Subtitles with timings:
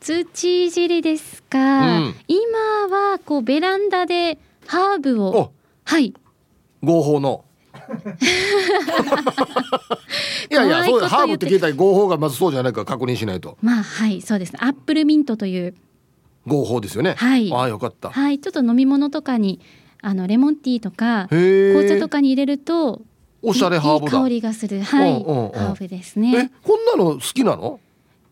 [0.00, 2.48] 土いじりですか、うん、今
[2.88, 5.52] はこうベランダでハーブを
[5.84, 6.14] はい。
[6.82, 7.44] 合法の
[10.50, 13.56] いやいやそうハーブって聞いたら合法がまずそうじゃないか確認しないと。
[13.62, 14.58] まあはいそうですね。
[14.62, 15.74] アップルミントという。
[16.46, 17.14] 合法ですよね。
[17.16, 17.52] はい。
[17.52, 18.10] あよかった。
[18.10, 19.60] はいちょっと飲み物とかに
[20.02, 23.02] あのレモンティーとか紅茶とかに入れると
[23.42, 24.82] おしゃれハーブ香りがする。
[24.82, 26.50] はい、うんうんうん、ハーブですね。
[26.62, 27.80] こんなの好きなの？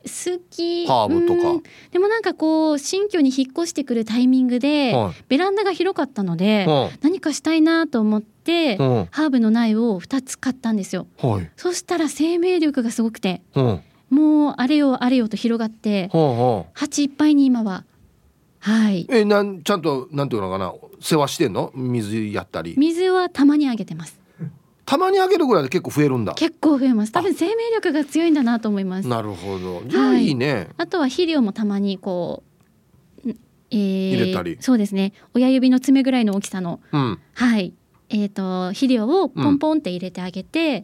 [0.04, 0.86] 好き。
[0.86, 1.62] ハーブとか。
[1.90, 13.42] でもなんかこう新居に引っ越してくるタイミングで、はい、ベランダが広かったので、はい、何かしたいなと思って、ハーブの苗を2つ買ったんですよ、はい、そしたら生命力がすごくて、
[14.10, 16.10] もうあれよあれよと広がって、
[16.72, 17.84] 鉢いっぱいに今は
[18.60, 19.06] はい。
[19.10, 21.70] えなんちゃんとなんていうのかな世話してんの？
[21.74, 22.74] 水やったり。
[22.76, 24.18] 水はたまにあげてます
[24.88, 26.32] たまにあげるぐらいで結構増えるんだ。
[26.32, 27.12] 結構増えます。
[27.12, 29.08] 多分生命力が強いんだなと思います。
[29.08, 29.82] なるほど。
[29.86, 32.42] じゃあいいね、はい、あとは肥料もたまにこ
[33.22, 33.28] う、
[33.70, 34.56] えー、入れたり。
[34.60, 35.12] そうですね。
[35.34, 37.74] 親指の爪ぐらいの大きさの、うん、はい。
[38.08, 40.82] えっ、ー、と肥料をポンポンって入れてあげて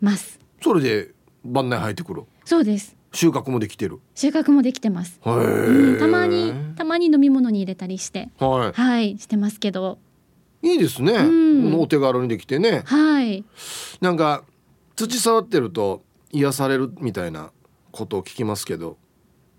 [0.00, 1.10] ます、うん、それで
[1.44, 2.24] 晩年生えてくる。
[2.46, 2.96] そうです。
[3.12, 4.00] 収穫もできてる。
[4.14, 8.30] 収穫もできてます、うん、たまにたまに飲み物に入れたりして。
[8.38, 9.98] はい、はい、してますけど
[10.66, 12.82] いいですね、うん、お手軽にできてね。
[12.86, 13.44] はい。
[14.00, 14.42] なんか
[14.96, 17.50] 土触ってると癒されるみたいな
[17.92, 18.96] ことを聞きますけど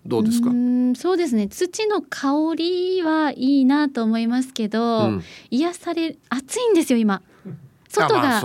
[0.05, 0.51] どうですか？
[0.95, 1.47] そうですね。
[1.47, 7.21] 土の香りはいいなと思いますけど、うん、癒され暑いんですよ今。
[7.89, 8.41] 外が、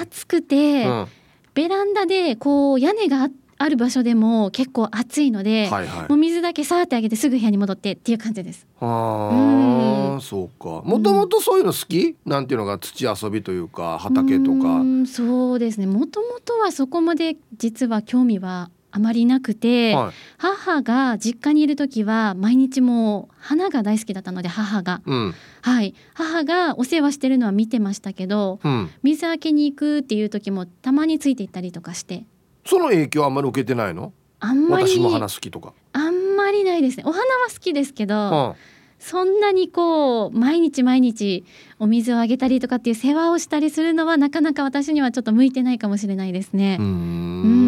[0.00, 1.06] 暑くて、うん、
[1.54, 8.66] ベランダでこう屋根があってある場所でも結構暑いので、はいはい、もう水だけさーってあげてすぐ部屋に戻ってっていう感じです。
[8.80, 10.82] ああ、そうか。
[10.84, 14.82] もともとそういうの好き、うん、なんていうのが土遊びというか畑とか。
[15.06, 15.86] そうですね。
[15.86, 25.94] もともとはそこまで実は興味はあまりなくて、はい、母が実家にいる時は毎日も花が大好きだったので母が、うん、はい。
[26.12, 32.24] 母がお世話してるのは見てましたけど、うん、水あけに行くっていう時もたまについていったりとかして
[32.64, 34.12] その影響あんまり受けてないの？
[34.40, 35.72] あんまり私も花好きとか。
[35.92, 37.04] あんまりないですね。
[37.06, 38.54] お花は好きですけど、はあ、
[38.98, 41.44] そんなにこう毎日毎日
[41.78, 46.76] お水をあげたりとかっていう世話をしたりするのはなかなか私にはちょっと向いてないかもしれないですね。
[46.80, 47.61] うん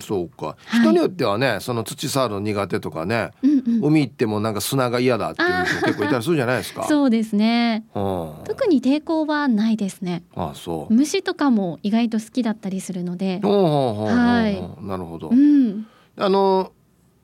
[0.00, 6.84] そうか、はい、人によってはねその土触るの苦手とかね、うんうん、海行ってもなんか砂が嫌だっていう人結構いたりするじゃないですか。
[6.88, 10.24] そうですね、はあ、特に抵抗はないですね。
[10.34, 10.94] あそう。
[10.94, 13.40] 虫とかも意外と好きだったりするので。
[13.42, 15.28] はい、なるほど。
[15.30, 16.72] うん、あの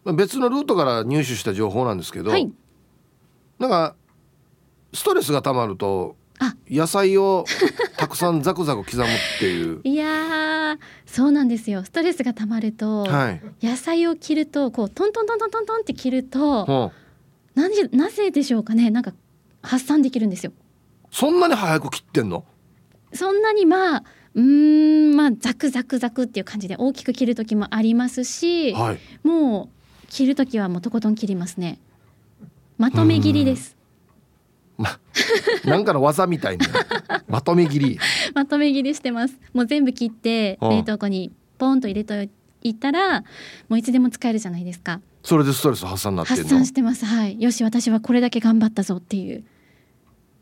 [0.05, 2.51] 別のルートから入手した情報なんですけど、はい、
[3.59, 3.95] なんか
[4.93, 6.17] ストレスがたまると
[6.69, 7.45] 野菜を
[7.97, 9.07] たくさんザクザク刻むっ
[9.39, 9.81] ていう。
[9.85, 11.85] いやそうなんですよ。
[11.85, 16.93] ストレスがたまると、はい、野菜を切るとこうトントントントントントンって切ると、
[17.55, 18.91] なぜなぜでしょうかね。
[18.91, 19.13] なんか
[19.63, 20.53] 発散できるんですよ。
[21.11, 22.45] そんなに早く切ってんの？
[23.13, 24.05] そんなにまあ
[24.35, 29.69] うんまあザクザクザクっていう感じで大きく切る時もありますし、はい、も
[30.05, 31.79] う切る時はもうとことん切りますね。
[32.79, 33.77] まとめ切りです。
[34.83, 34.99] ま
[35.65, 36.67] なんかの技みたいに
[37.29, 37.99] まとめ切り。
[38.35, 39.39] まとめ切りしてます。
[39.53, 42.15] もう全部切って冷凍庫にポンと入れと
[42.63, 43.21] いたら
[43.69, 45.01] もういつでも使えるじゃないですか。
[45.23, 47.05] それでストレス発散なって発散してます。
[47.05, 47.41] はい。
[47.41, 49.45] よし私はこれだけ頑張ったぞっていう。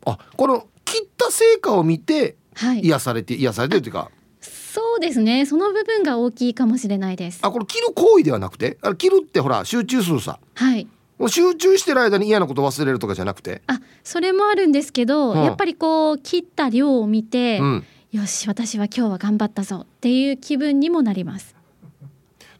[0.05, 2.35] あこの切った成果を見て
[2.81, 4.09] 癒されて、はい、癒されてるっていうか。
[4.41, 5.45] そうですね。
[5.45, 7.39] その部分が大きいかもしれないです。
[7.43, 10.39] あこれ切る行為ではなくてあ切るってほら集中するさ。
[10.55, 10.87] はい
[11.27, 13.61] 集中してる間に嫌なこと忘れるとかじゃなくて？
[13.67, 21.55] あそれもあるんですけど、うん、やっぱりこう切った量を見て、うん、よし私は今日は頑張ったぞっていう気分にもなります。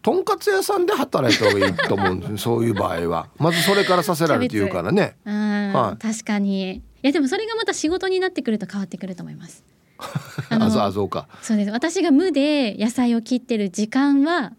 [0.02, 3.28] とんかつ屋さんで働いた方がいいと思うんですそういう場合は。
[3.38, 6.72] まずそれからさせられていうからね、はい、確かに。
[6.74, 9.64] いやでもそれがまた仕事になってくると変わってくると思います。
[10.50, 11.28] あそうか。
[11.42, 11.72] そうです。
[11.72, 14.54] 私が無で野菜を切ってる時間は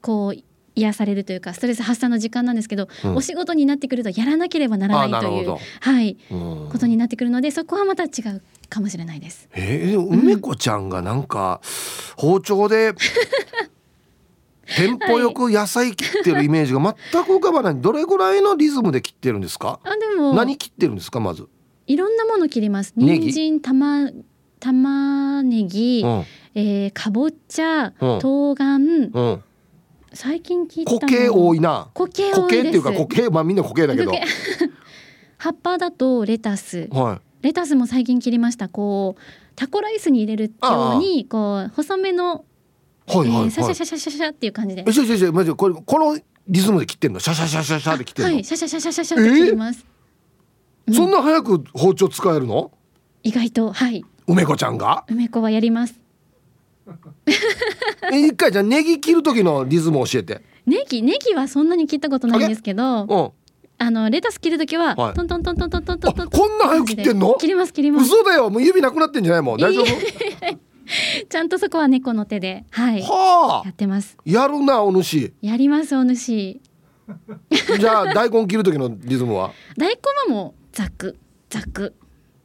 [0.00, 0.42] こう
[0.76, 9.48] 癒されるというかストレス発散の時間なんですけど、うん、お仕事になってくるとやらなければならないというはい、ことになってくるのでそこはまた違うかもしれないです。
[9.54, 11.60] えー、梅子ちゃんがなんか
[12.16, 12.92] 包丁で
[14.76, 16.80] テンポよく 野菜切ってるイメージが
[17.12, 19.78] 全く浮かばない、どれぐらいのリズムで切ってるんですか？
[19.84, 21.46] あでも何切ってるんですかまず？
[21.86, 22.92] いろんなもの切ります。
[22.96, 24.10] 人参玉
[24.58, 26.24] 玉ねぎ、うん、
[26.54, 29.44] えー、かぼちゃ、うん、冬瓜、うん、
[30.12, 34.12] 最近聞いた固形多いな固形固形っていうか固形まあみんな固形だけど
[35.38, 39.22] 葉っぱだとレタス、はい、レタスも最近切りましたこう
[39.54, 42.44] タコライスに入れるようにこう細めの
[43.08, 44.82] はいはいはい、シャシャシャシャシャシャっていう感じで。
[44.82, 46.18] シャシャシャマジこれこの
[46.48, 47.20] リズムで切ってんの？
[47.20, 48.34] シャシャシャシャシャで切ってんの？
[48.34, 49.86] はいシャシャシャシャシャシャって切ります。
[50.88, 52.72] えー、そんな早く包丁使えるの？
[53.22, 54.04] 意外とはい。
[54.26, 55.04] 梅子ちゃんが？
[55.08, 56.00] 梅子はやります。
[58.12, 60.42] え一回じゃあネギ切る時のリズム教えて。
[60.66, 63.30] ネギネギはそんなに切ったことないんですけど、うん。
[63.78, 67.36] あのレタス切るときは、はい、トントントントントントントンこんな早く切ってんの？
[67.38, 68.06] 切ります切ります。
[68.06, 68.50] 嘘だよ。
[68.50, 69.60] もう指なくなってんじゃないもん。
[69.60, 69.86] 大丈夫？
[71.28, 74.16] ちゃんとそこは猫の手ではい、はあ、やってます。
[74.24, 75.32] やるなお主。
[75.42, 76.60] やりますお主。
[77.78, 79.52] じゃあ大根切る時のリズムは？
[79.76, 80.00] 大根
[80.32, 81.16] はもうザク
[81.50, 81.94] ザク。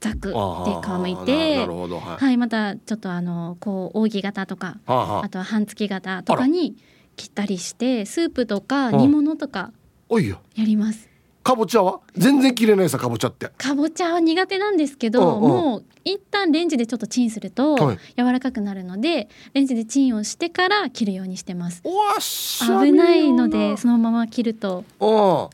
[0.01, 6.75] ザクって皮むいて、はい、はい、またちょっとあのこう扇形とか、はあはあ、あとは半月形とかに
[7.15, 9.71] 切ったりしてスープとか煮物とか
[10.09, 10.19] や
[10.57, 11.07] ります。
[11.44, 12.01] かぼちゃは？
[12.15, 13.50] 全然切れないさかぼちゃって。
[13.57, 17.77] かぼちゃは苦手なんですけど、うんうん、もう一旦レンジでちょっとチンすると
[18.18, 21.81] 柔らかくなるので、はい、レンジでチンをしてから切るようにしてます。
[21.83, 24.83] 危ないのでそのまま切ると。
[25.00, 25.50] は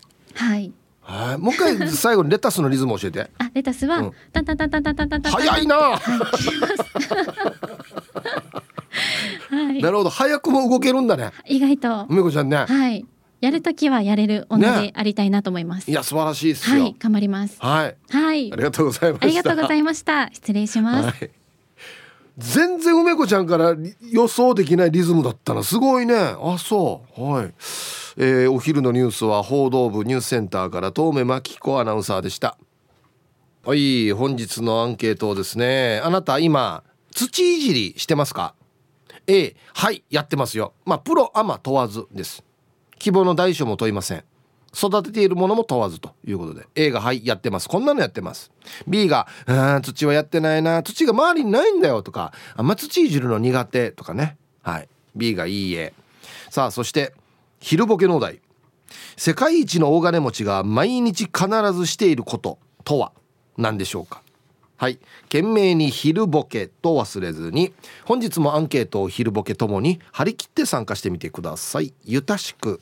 [0.57, 0.71] い
[1.07, 3.31] はい、もう一回 最後にレタスのリズム教えて。
[3.38, 5.31] あ、レタスは、うん、タンタンタンタンタンタンタンタン。
[5.31, 5.75] 早いな。
[5.77, 6.00] は
[9.71, 11.31] い、なるほど、早くも動けるんだね。
[11.45, 12.06] 意外と。
[12.09, 12.65] 梅子ちゃんね。
[12.68, 13.06] はい。
[13.39, 17.57] やるときはやれる女でありたいなと思います、ね、いや素晴らしいですはい、頑張ります。
[17.59, 17.95] はい。
[18.09, 18.51] はい。
[18.51, 20.30] ありがとうございましありがとうございました。
[20.33, 21.31] 失礼します、はい、
[22.37, 23.75] 全然梅子ちゃんから
[24.11, 25.63] 予想できないリズムだったな。
[25.63, 26.15] すごいね。
[26.15, 27.21] あそう。
[27.21, 27.53] はい。
[28.17, 32.57] えー、お昼のニュースは報道部ニュースセンターから遠目真紀子アナウンサーでした。
[33.65, 34.11] はい。
[34.11, 35.99] 本日のアンケートですね。
[36.03, 37.25] あなた今土
[37.55, 38.53] いじりしてますか
[39.25, 40.03] ？A はい。
[40.11, 40.73] やってますよ。
[40.85, 42.43] まあプロアマ問わずです。
[42.99, 44.23] 希望の大小も問いません。
[44.75, 47.67] 育てているものも問わずということで A がはいやってます。
[47.69, 48.51] こんなのやってます。
[48.87, 49.27] B が
[49.81, 50.83] 「土はやってないな。
[50.83, 54.37] 土が周りにないんだよ」とか「あんま土いじるの苦手」とかね。
[54.61, 54.89] はい。
[55.15, 55.94] B がいいえ。
[56.49, 57.13] さあそして
[57.59, 58.42] 昼ボケのお題。
[59.15, 63.11] 世界一の大金持ちが毎日必ずしていることとは
[63.57, 64.21] 何でしょうか。
[64.77, 64.99] はい。
[65.23, 67.73] 懸命に昼ボケと忘れずに
[68.06, 71.94] 本日もアンケートを昼ボケともに張り切って参加してみてください。
[72.06, 72.80] ゆたしく。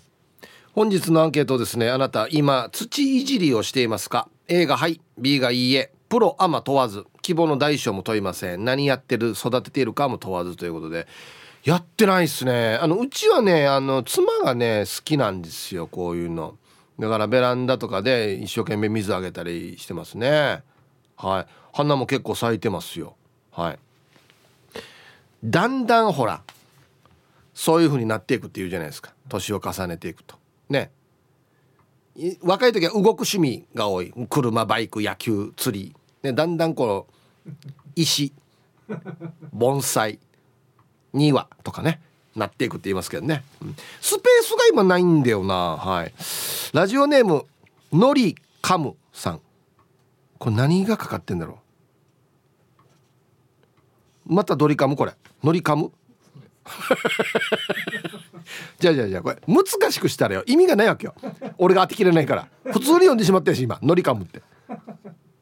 [0.75, 8.65] 本日のアンケートですねあなた今土いじりをしていますか？A がはい B がいいえプロアマ問わず希望の大小も問いません。
[8.65, 11.07] 何やってる育てているかも問わずということで。
[11.63, 12.75] やってないっすね。
[12.75, 16.57] あのうちはねあの妻がね好きなんですよこういうの。
[16.99, 20.61] だからベランダとかで一生懸命水あげたりしてますね。
[21.15, 21.53] はい。
[21.71, 23.15] 花も結構咲いてますよ。
[23.51, 23.79] はい。
[25.41, 26.41] だんだんほら
[27.53, 29.13] そういう風になっていくっていうじゃないですか。
[29.29, 30.35] 年を重ねていくと。
[30.69, 30.91] ね。
[32.41, 34.13] 若い時は動く趣味が多い。
[34.29, 37.07] 車バイク野球釣り、ね、だんだんこ
[37.45, 37.51] う
[37.95, 38.33] 石
[39.51, 40.19] 盆栽
[41.13, 42.01] 庭とかね
[42.35, 45.77] なっていくって言いますけどね、うん、スペースが今ないんだよな。
[45.77, 46.13] はい。
[46.73, 47.45] ラジオネーム
[47.91, 49.41] のりかむさん。
[50.37, 51.59] これ何がかかってんだろ
[54.27, 54.33] う？
[54.33, 55.13] またドリカムこれ。
[55.43, 55.91] のりかむ？
[58.85, 60.43] じゃあじゃじゃこれ難しくしたらよ。
[60.45, 61.15] 意味がないわけよ。
[61.57, 62.47] 俺が当てきれないから。
[62.65, 63.79] 普通に読んでしまったし今。
[63.81, 64.41] ノリカムって。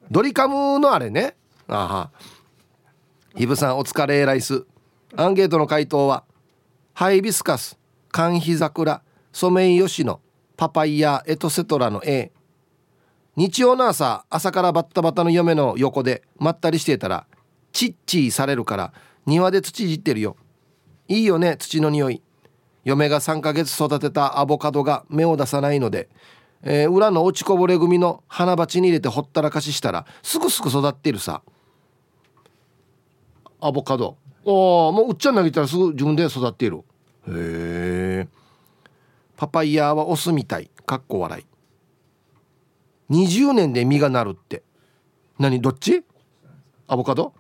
[0.10, 1.36] ドリカムのあれね。
[1.68, 2.12] あは。
[3.36, 4.66] イブさんお疲れライス。
[5.16, 6.24] アンケートの回答は
[6.94, 7.78] ハイビスカス
[8.12, 10.22] カンヒザクラソメイヨシノ
[10.58, 12.32] パパイヤエトセトラの A
[13.36, 17.28] 日曜の朝朝からバッタバタの嫁の横でまったりしてたら
[17.74, 18.94] チッチーされるから
[19.28, 20.36] 庭で土いじってるよ。
[21.08, 22.23] いいよね土の匂い。
[22.84, 26.10] 嫁が3ヶ月育てたアボカドが芽を出さないので、
[26.64, 31.42] えー、裏の落ちこぼれ組の花鉢に入れてほったらかししたらすぐすぐ育っているさ。
[33.62, 34.18] アボカド。
[34.46, 36.80] おもううっちゃん投げたらすぐ自分で育っている。
[36.80, 36.84] へ
[37.28, 38.28] え
[39.38, 40.70] パパイヤはオスみたい。
[40.86, 41.46] かっこ笑い。
[43.10, 44.64] 20年で実がなるって。
[45.40, 46.04] 何どっち？
[46.88, 47.34] アボカド？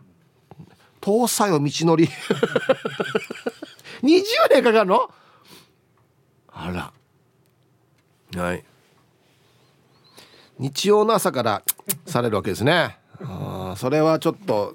[1.01, 2.07] 遠さよ道のり。
[4.03, 5.11] 20年かかるの？
[6.53, 6.91] あ
[8.35, 8.41] ら。
[8.41, 8.63] はい。
[10.59, 11.63] 日曜の朝から
[12.05, 12.97] されるわけですね。
[13.21, 14.73] あそれはちょっと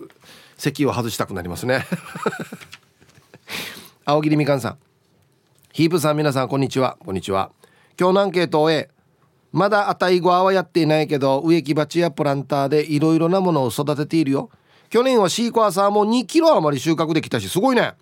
[0.56, 1.86] 席を外したくなりますね。
[4.04, 4.78] 青桐みかんさん。
[5.72, 6.96] ヒープさん皆さんこんにちは。
[7.04, 7.50] こんにちは。
[7.98, 8.88] 今日のアンケートを終え
[9.52, 14.50] まだあたいごはやっていないけど植木鉢やプランターでいろいろなものを育てているよ。
[14.90, 17.94] 去年はシークワーサーも2キロ余り収穫できたしすごいね。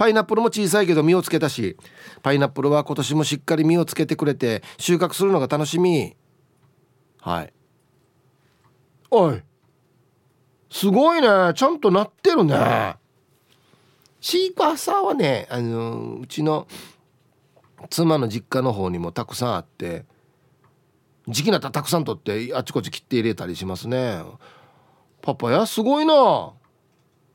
[0.00, 1.76] パイナップルも小さいけど実をつけたし
[2.22, 6.16] パイナップルは今年もしっかり実をつけてくれて収穫するのが楽しみ。
[7.18, 7.52] はい。
[9.10, 9.42] おい。
[10.70, 11.28] すごいね。
[11.54, 12.96] ちゃんとなってるね。
[14.22, 16.66] シークワーサーはねあのうちの
[17.90, 20.06] 妻の実家の方にもたくさんあって
[21.28, 24.22] 時期になったらたくさん取ってあちこち切って入れたりしますね。
[25.20, 26.14] パパやすごいな。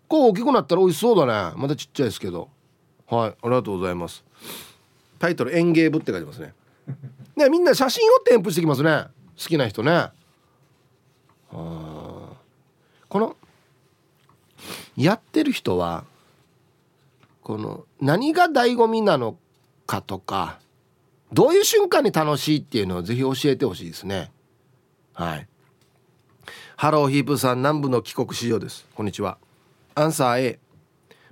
[0.08, 1.56] こう大きくなったら美味しそうだね。
[1.58, 2.55] まだちっちゃいですけど
[3.08, 4.24] はいありがとうございます。
[5.20, 6.54] タイトル園芸部って書いてますね。
[7.36, 9.06] ねみんな写真を添付してきますね。
[9.38, 9.92] 好きな人ね。
[9.92, 10.12] あ
[13.10, 13.36] この
[14.98, 16.06] やってる人は
[17.44, 19.38] この何が醍醐味なの
[19.86, 20.60] かとか
[21.32, 24.32] どういう瞬間に楽しいっていうのをぜひ教えてほしいですね。
[25.14, 25.48] はい。
[26.78, 28.86] ハローヒープさん南部の帰国子女です。
[28.96, 29.38] こんにちは。
[29.96, 30.60] アンサー A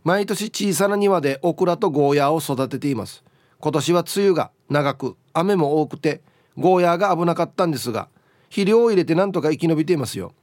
[0.03, 3.23] 毎年小さな庭でオクラとゴーヤーを育てています。
[3.59, 6.21] 今年は梅雨が長く雨も多くて
[6.57, 8.09] ゴーヤーが危なかったんですが
[8.49, 10.33] 肥料を入れてなんとか生き延びていますよ。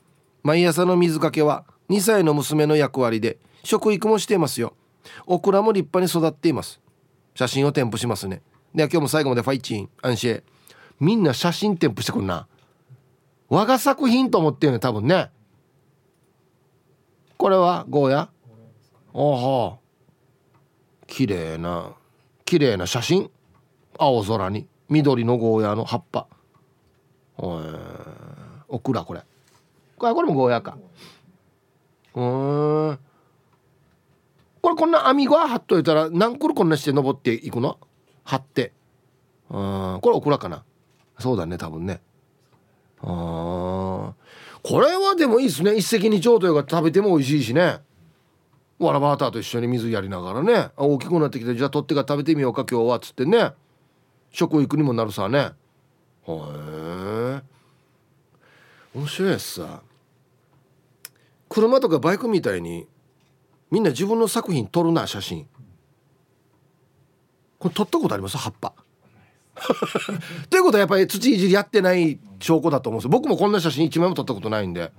[0.43, 4.75] 毎朝の水かけは2歳の娘の役割で食育もしていますよ。
[5.27, 6.81] オクラも立派に育っています。
[7.35, 8.43] 写真を添付しますね。
[8.75, 10.43] では今日も最後までファイチン安心
[10.99, 12.47] みんな写真添付してくんな。
[13.51, 15.31] 我が作品と思ってるね多分ね。
[17.37, 18.31] これはゴーヤ
[19.13, 19.33] お
[19.73, 19.79] は
[21.07, 21.95] 綺麗な
[22.45, 23.31] 綺麗な写真。
[23.99, 26.27] 青空に緑のゴーヤの葉っぱ。
[27.37, 29.23] オクラこれ。
[29.99, 30.79] これこれもゴーヤか。
[32.15, 32.99] うん
[34.63, 37.79] これこんな網ごは張っといたら何個こんなして登っていくの？
[38.25, 38.73] 張って。
[39.49, 40.65] うんこれオクラかな？
[41.19, 42.01] そうだね多分ね。
[43.03, 44.15] あ
[44.63, 45.75] これはでもいいですね。
[45.75, 47.79] 一石二鳥というか食べても美味しいしね。
[48.87, 53.53] わらバーターと一緒に水やりながらね大きくなってきてじゃあ取ってから食べてみようか今日はっつってね
[54.33, 55.39] 食育にもなるさね。
[55.39, 55.53] へ
[56.29, 57.43] え。
[58.95, 59.83] 面白いやつさ。
[61.49, 62.87] 車とかバイクみたいに
[63.71, 65.47] みんな自分の作品撮るな写真。
[67.59, 68.39] これ撮ったことあります？
[68.39, 68.73] 葉っぱ。
[70.49, 74.91] ということはやっぱり土いじりやってない証拠だと思うんです僕もこんな写真一枚も撮ったことないんで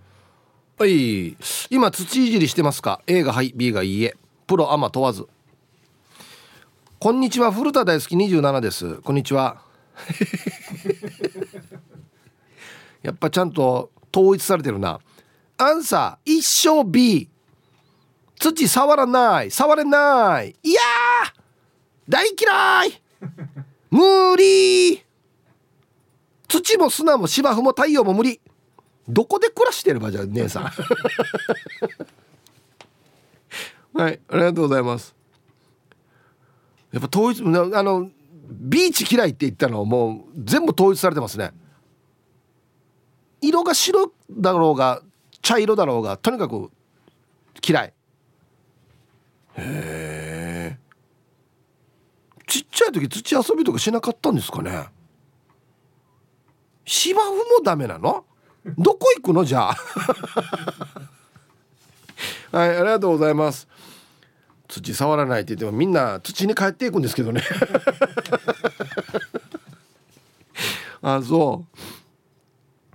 [0.78, 1.38] はい。
[1.70, 4.16] 今土いじりしてますか？A がはい B がいいえ。
[4.48, 5.28] プロアマ問わず。
[7.00, 7.52] こんにちは。
[7.52, 8.96] 古田大好き27です。
[9.02, 9.62] こんにちは。
[13.04, 15.00] やっぱちゃんと統一されてるな。
[15.58, 17.30] アンサー一生 B
[18.40, 19.52] 土触らない。
[19.52, 20.56] 触れない。
[20.64, 20.82] いや
[22.10, 23.02] 大嫌い！
[23.92, 25.04] 無理！
[26.48, 28.42] 土も砂も芝生も太陽も無理！
[29.12, 30.62] どこで暮らしてればじゃあ姉さ。
[30.62, 30.64] ん
[33.94, 35.14] はいありがとうございます。
[36.92, 38.10] やっぱ統一あの
[38.50, 41.52] ビーチ嫌いって言ったのもう全部統一されてますね。
[43.42, 45.02] 色が白だろうが
[45.42, 46.72] 茶色だろうがとにかく
[47.68, 47.94] 嫌い。
[49.58, 50.78] へえ。
[52.48, 54.88] ちっちゃい時土遊びとかしなかったんですかね。
[56.86, 58.26] 芝生もダメなの？
[58.66, 59.44] どこ行くの？
[59.46, 59.76] じゃあ。
[62.58, 63.68] はいありがとうございます。
[64.68, 67.42] 土触らないって言ってもみんな土に帰っていくんですけどね。
[71.02, 71.78] あそう。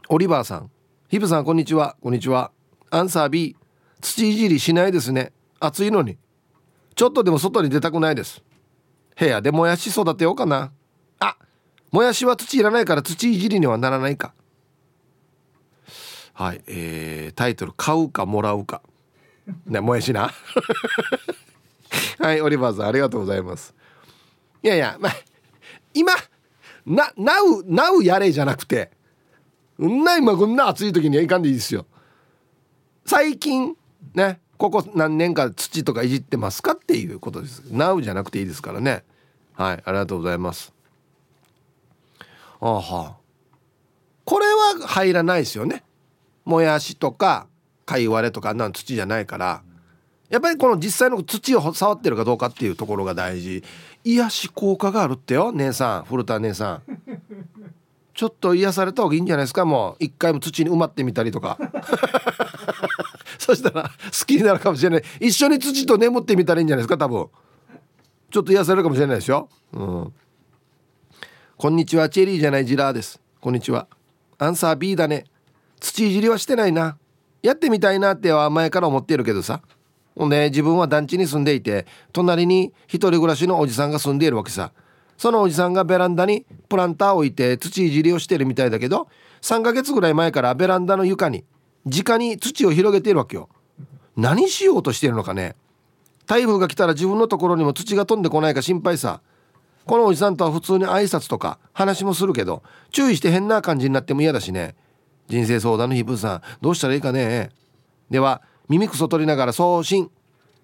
[0.08, 0.70] オリバーさん。
[1.08, 1.96] ヒブさんこんにちは。
[2.00, 2.52] こんにちは。
[2.90, 3.56] アンサー B
[4.00, 5.32] 土いじりしないですね。
[5.58, 6.16] 暑いのに。
[6.94, 8.42] ちょっとでも外に出たくないです。
[9.18, 10.70] 部屋でもやし育てようかな。
[11.18, 11.36] あ
[11.90, 14.32] もやしは土いらないから土いじりにはならないか。
[16.36, 18.82] はいえー、タイトル「買うかもらうか」
[19.64, 20.30] ねもやしな。
[22.18, 23.74] はいオリバーズありがとうございます。
[24.62, 25.12] いやいやまあ
[25.94, 26.12] 今
[26.84, 28.90] ななうなうやれじゃなくて
[29.78, 31.86] うんな今こんな暑い時にはいかんでいいですよ。
[33.06, 33.74] 最近
[34.12, 37.60] ねここ何年か土とかいじってますかっていうことです。
[37.72, 39.04] なうじゃなくていいですからね。
[39.54, 40.74] はいありがとうございます。
[42.60, 42.82] ああは。
[42.82, 43.16] あ
[44.26, 45.82] これは入らないですよね。
[46.46, 47.46] もやしとか
[47.84, 49.62] かいわれとかなん土じゃないから
[50.30, 53.62] やっぱりこの実際の土を触ってるかどうかっていうところが大事。
[54.02, 56.82] 癒し効果があるってよ姉さん古田姉さん。
[58.14, 59.64] ちょっと癒された方がいいんじゃないですか？
[59.64, 61.58] もう一回も土に埋まってみたりとか。
[63.38, 65.02] そしたら好きになるかもしれない。
[65.20, 66.98] 一緒に土と眠ってみたらいいんじゃないですか？
[66.98, 67.28] 多分。
[68.30, 69.48] ちょっと癒されるかもしれないですよ。
[69.72, 70.12] うん。
[71.56, 73.20] こんにちはチェリーじゃないジラーです。
[73.40, 73.86] こんにちは。
[74.38, 75.24] アンサー B だね。
[75.80, 76.98] 土いじりはしてないな。
[77.42, 79.62] やってみたいなっては前から思っているけどさ。
[80.16, 84.72] ほんで自分は団地に住んでいて隣に一人暮らしのおじさんが住んでいるわけさ。
[85.18, 89.08] そのおじさんがベランダにプランターを置いて土いじりをしてるみたいだけど
[89.40, 91.44] 3ヶ月ぐらい前からベランダの床に
[91.86, 93.48] 直に土を広げているわけよ。
[94.16, 95.54] 何しようとしてるのかね。
[96.26, 99.20] 台風が来たら自分のところにも土が飛んでこないか心配さ。
[99.84, 104.74] このおじさんとは普通に挨拶とか話もするけど注意して変な感じになっても嫌だしね。
[105.28, 107.50] 人生相談のヒップさんどうしたらいいかね？
[108.10, 110.10] では耳くそ取りながら送信。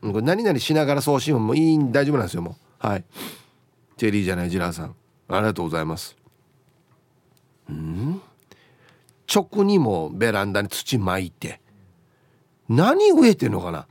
[0.02, 2.86] 何々しながら送信もいい大丈夫なんですよもう。
[2.86, 3.04] はい。
[3.96, 4.96] チェリーじゃないジラーさん。
[5.28, 6.16] ありがとうございます。
[7.68, 8.20] うん？
[9.32, 11.60] 直にもベランダに土巻いて。
[12.68, 13.86] 何植えてんのかな？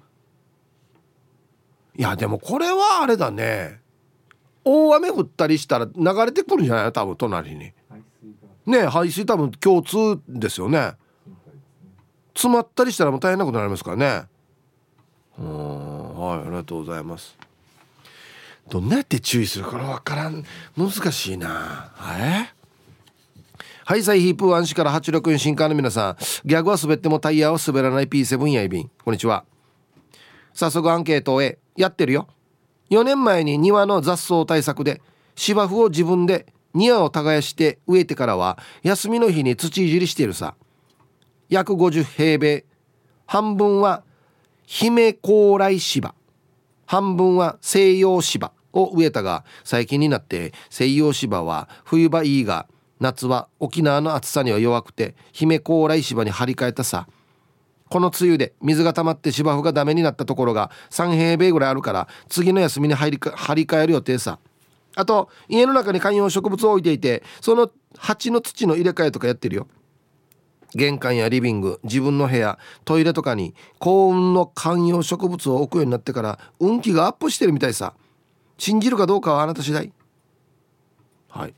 [1.96, 3.80] いやでもこれはあれだね。
[4.64, 7.72] 大雨降ったりしたら流れてくるんじゃない多分隣に。
[8.72, 10.94] ね排水多分共通ですよね。
[12.34, 14.24] 詰まったりしたらもう大変なことになりますからね。
[15.38, 17.38] うんはいありがとうございます。
[18.70, 20.44] どんなやって注意するか分からん。
[20.78, 21.92] 難しいな。
[21.94, 22.50] はい
[23.84, 26.18] はいサイヒープーン市から86円新刊の皆さん。
[26.48, 29.44] ギャグは滑ってもタイヤは滑らない P7 やいびんこんにちは。
[30.54, 31.58] 早速アンケートへ。
[31.76, 32.28] やってるよ。
[32.90, 35.02] 4年前に庭の雑草対策で
[35.36, 40.56] 芝生を自分で庭を耕して植えてからは休みの日に土いじりしているさ。
[41.50, 42.66] 約50平米。
[43.26, 44.04] 半分は
[44.66, 46.14] 姫高麗芝。
[46.86, 52.68] 半分は西洋芝を植えたが最近になって西洋芝は冬場いいが
[53.00, 57.08] 夏は沖縄の暑さには弱くて姫高麗芝に張り替えたさ。
[57.90, 64.40] この梅雨で水が溜まって芝生がダメになったところが3平米ぐらいあるから次の休みに張り替える予定さ。
[64.96, 69.68] あと家の中に観葉植物を置いていてその鉢の土の入れ替えとかやってるよ。
[70.74, 77.94] 玄関やリビング自分の部屋トイレとかに幸運の観葉植物を置くようになってから運気がアップしてるみたいさ。
[78.58, 79.92] 信じるかどうかはあなた次第。
[81.30, 81.56] はい。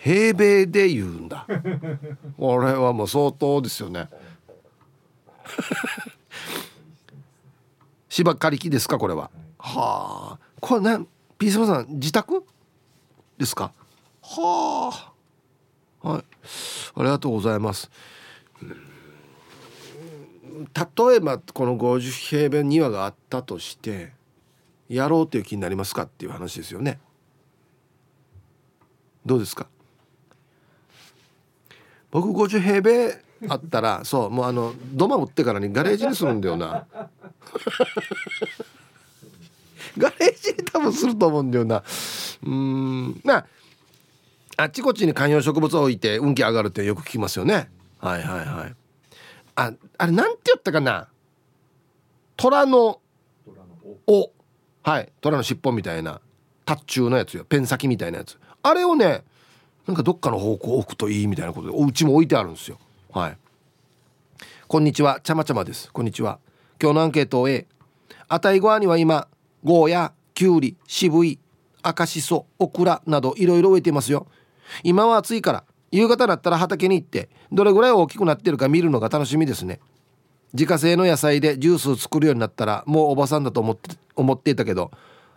[0.00, 1.46] 平米で言うんだ。
[2.36, 4.08] これはもう相当ですよね。
[8.08, 9.30] 芝刈り機ですかこれは。
[9.58, 11.04] はあこれね
[11.38, 12.44] ピースマさん自宅
[13.36, 13.72] ですか？
[14.22, 15.12] は
[16.02, 16.08] あ。
[16.08, 16.24] はい。
[16.94, 17.90] ありがとうございます。
[18.54, 18.66] 例
[21.16, 24.12] えばこの50平米庭があったとして
[24.88, 27.00] やろうという気になりますかっていう話ですよね。
[29.26, 29.66] どうですか？
[32.12, 36.86] 僕50平米あったらそうもうあの土間売ってからにガレージにするんだよな
[39.98, 41.82] ガレージに多分すると思うんだよな。
[42.44, 43.20] うん。
[43.24, 43.46] まあ
[44.56, 47.70] あっちこっちに観葉植物を置いて運気上がるってよく聞きますよね。
[47.98, 48.74] はいはいはい。
[49.56, 51.08] ああれなんて言ったかな？
[52.36, 53.00] 虎の
[54.06, 54.30] 尾。
[54.82, 55.12] はい。
[55.20, 56.20] 虎の尻尾みたいな。
[56.64, 57.44] 達中のやつよ。
[57.44, 58.38] ペン先みたいなやつ。
[58.62, 59.24] あれをね
[59.86, 62.78] なんかどっかの方向置くといいみたいなことでお家も置いてあるんですよ。
[63.12, 63.38] はい。
[64.68, 65.20] こんにちは。
[65.22, 65.92] ちゃまちゃまです。
[65.92, 66.38] こんにちは。
[66.80, 67.66] 今日のアンケートを A
[68.28, 69.28] あたいごわには今
[69.64, 71.38] ゴーヤきゅうり渋い
[71.82, 74.26] 赤しそオクラなどいろいろ植えていますよ。
[74.82, 79.80] 今は暑いから夕方だったら畑に行ってどれぐらい大きくなってるか見るのが楽しみですね。
[80.54, 84.90] 自家製の野菜でジュースを作るようになったらもうおばさんだと思って思っていたけど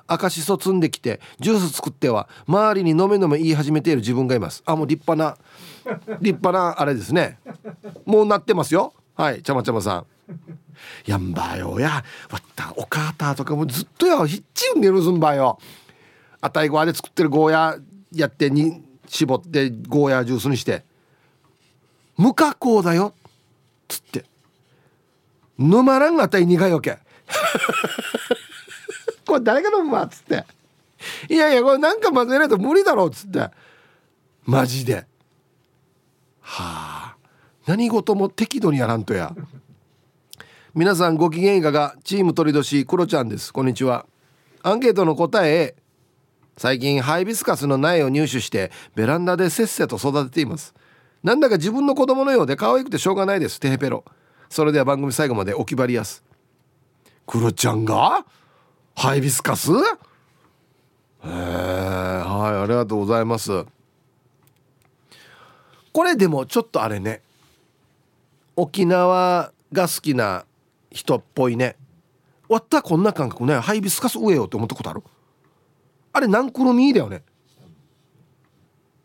[0.08, 4.62] 赤しそ積んできてジュース作っては周りに飲め飲め言い始めている自分がいます。
[4.66, 5.38] あもう立派な
[6.20, 7.40] 立派なあれですね。
[8.06, 8.94] もうなってますよ。
[9.16, 10.06] はいちゃまちゃまさん。
[11.06, 11.90] やんばよや。
[11.90, 12.04] わ
[12.38, 15.60] ったお母たとかもずっとやひっちゅう寝るずんばよ。
[16.42, 17.78] あたいごわで作ってるゴーヤ
[18.14, 20.84] やってに絞ってゴーヤジュースにして。
[22.18, 23.14] 無加工だよ。
[23.88, 24.26] つって。
[25.58, 26.98] 沼らんあたい苦いわけ。
[29.26, 30.04] これ誰が飲むわ？
[30.04, 30.44] っつって。
[31.30, 33.50] いやいやこれなんか混ぜないと無理だろっつって。
[34.46, 35.06] マジで。
[36.42, 37.05] はあ。
[37.68, 39.36] 何事も適度にやらんとや。
[40.76, 41.96] 皆さんご機嫌いかが？
[42.04, 43.52] チーム鳥年クロちゃんです。
[43.52, 44.06] こんにちは。
[44.62, 45.76] アンケートの答え
[46.58, 50.76] 最近ハイビスカスの苗を入手してベランダでせっせと育てています。
[51.24, 53.60] なんだか自分の子供のようで可愛くてしょうがないです。
[53.60, 54.06] テヘペロ。
[54.48, 56.24] それでは番組最後までお気張りやす。
[57.26, 58.26] クロちゃんが？
[58.96, 59.72] ハイビスカス？
[59.72, 59.76] へ
[61.24, 63.66] えはいありがとうございます。
[65.92, 67.24] これでもちょっとあれね。
[68.56, 70.46] 沖縄が好きな
[70.92, 71.76] 人っぽいね。
[72.48, 73.56] 終わったこんな感覚ね。
[73.60, 75.04] ハイビスカス植えようって思ったことある？
[76.14, 77.24] あれナンクルミーだよね？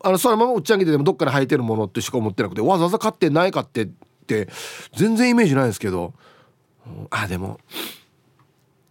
[0.03, 3.89] あのそのまま打ち上げてでもどっから生えてるものってしか思ってなくてわざわざ買ってないかってっ
[4.27, 4.49] て
[4.95, 6.15] 全然イメージないんですけど、
[6.87, 7.59] うん、あでも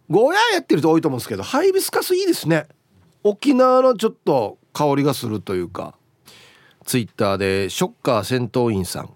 [0.08, 2.66] ゴーヤーやってる人多いと思うんですけどハイビスカスいいですね。
[3.22, 5.94] 沖縄のちょっと香りがするというか。
[6.82, 9.10] ツイッターでショッカー戦闘員さん。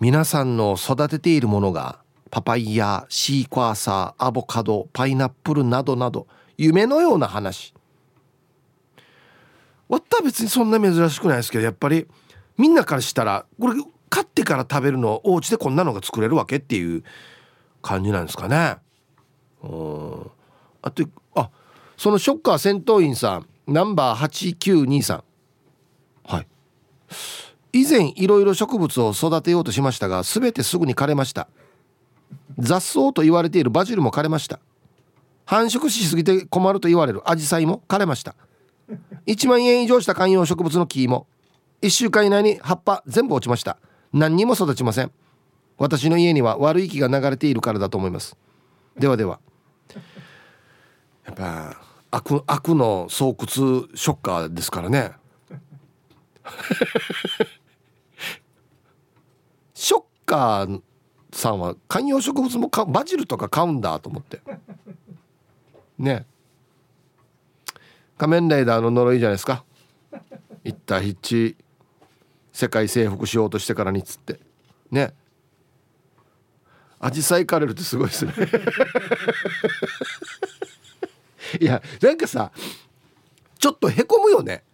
[0.00, 7.74] 皆さんの育てているものがパパイヤシークワーサーアボカドパイナップルなどなど夢のような話。
[9.88, 12.06] わった別にそんな珍しくないですけどやっぱり
[12.58, 13.74] みんなからしたらこれ
[14.08, 17.04] 買ってから食べるのお家でこんなのが作れるわけっていう
[17.82, 18.76] 感じなんですかね。
[19.62, 20.30] うん。
[20.82, 21.50] あとあ
[21.96, 25.22] そのショッカー戦闘員さんナンバー8923
[26.24, 26.46] はい。
[27.76, 31.48] 以前いろいろ植物を育てようとしましたが全てすぐに枯れました。
[32.58, 34.60] 雑草と言われているバジルも枯れました。
[35.44, 38.34] 繁殖しすぎて困ると言われるアジサイも枯れました。
[39.26, 41.26] 1万円以上した観葉植物の木も
[41.82, 43.78] 1週間以内に葉っぱ全部落ちました。
[44.12, 45.12] 何にも育ちません。
[45.78, 48.36] 私の家には悪い気が流れているからだと思います。
[48.98, 49.40] ではでは。
[51.26, 51.76] やっぱ
[52.10, 53.36] 悪悪の巣窟
[53.94, 55.12] ショッカーですからね。
[59.76, 60.80] ショッカー
[61.34, 64.40] さんは観葉植物もバジルとか買うんだと思って。
[65.98, 66.24] ね。
[68.16, 69.66] 仮面ライダーの呪いじゃないですか。
[70.64, 71.56] 一体一
[72.54, 74.40] 世界征服しようとしてからにっつって。
[74.90, 75.12] ね。
[76.98, 78.32] アジサイカレルってすごいですね。
[81.60, 82.50] いやなんかさ
[83.58, 84.64] ちょっとへこむよね。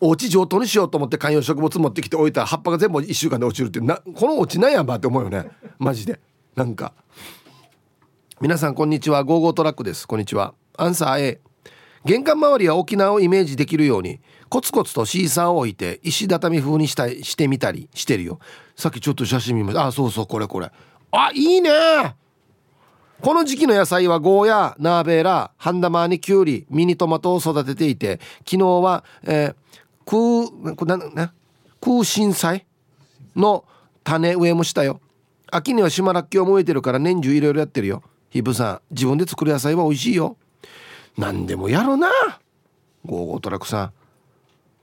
[0.00, 5.50] お家上等にしようと思って観葉植物持ってきて置いたら葉っぱが全部1週間で落ちるってなこの落ちなんやばって思うよね。
[5.78, 6.18] マジで。
[6.56, 6.94] なんか。
[8.40, 9.22] 皆さんこんにちは。
[9.24, 10.08] ゴーゴートラックです。
[10.08, 10.54] こんにちは。
[10.76, 11.40] アンサー A
[12.06, 18.38] 玄関周りは沖縄をイメージできるようにコツコツとシーサーを置いて石畳風にしたしてみたりしてるよ。
[18.76, 19.86] さっきちょっと写真見ました。
[19.86, 20.70] あそうそうこれこれ。
[21.12, 21.70] あいいね！
[23.20, 29.54] この時期の野菜はゴーヤナーベーラハンダマーにキュウリミニトマトを育てていて昨日は、えー、
[30.10, 31.32] 空なな
[31.80, 32.66] 空心菜
[33.36, 33.64] の
[34.02, 35.00] 種植えもしたよ。
[35.52, 38.02] 秋には島らっきょうも植えてるから年中いろいろやってるよ。
[38.30, 40.36] ヒブさん自分で作る野菜は美味しいよ。
[41.16, 42.10] 何でもやろな。
[43.04, 43.92] ゴーゴートラックさん。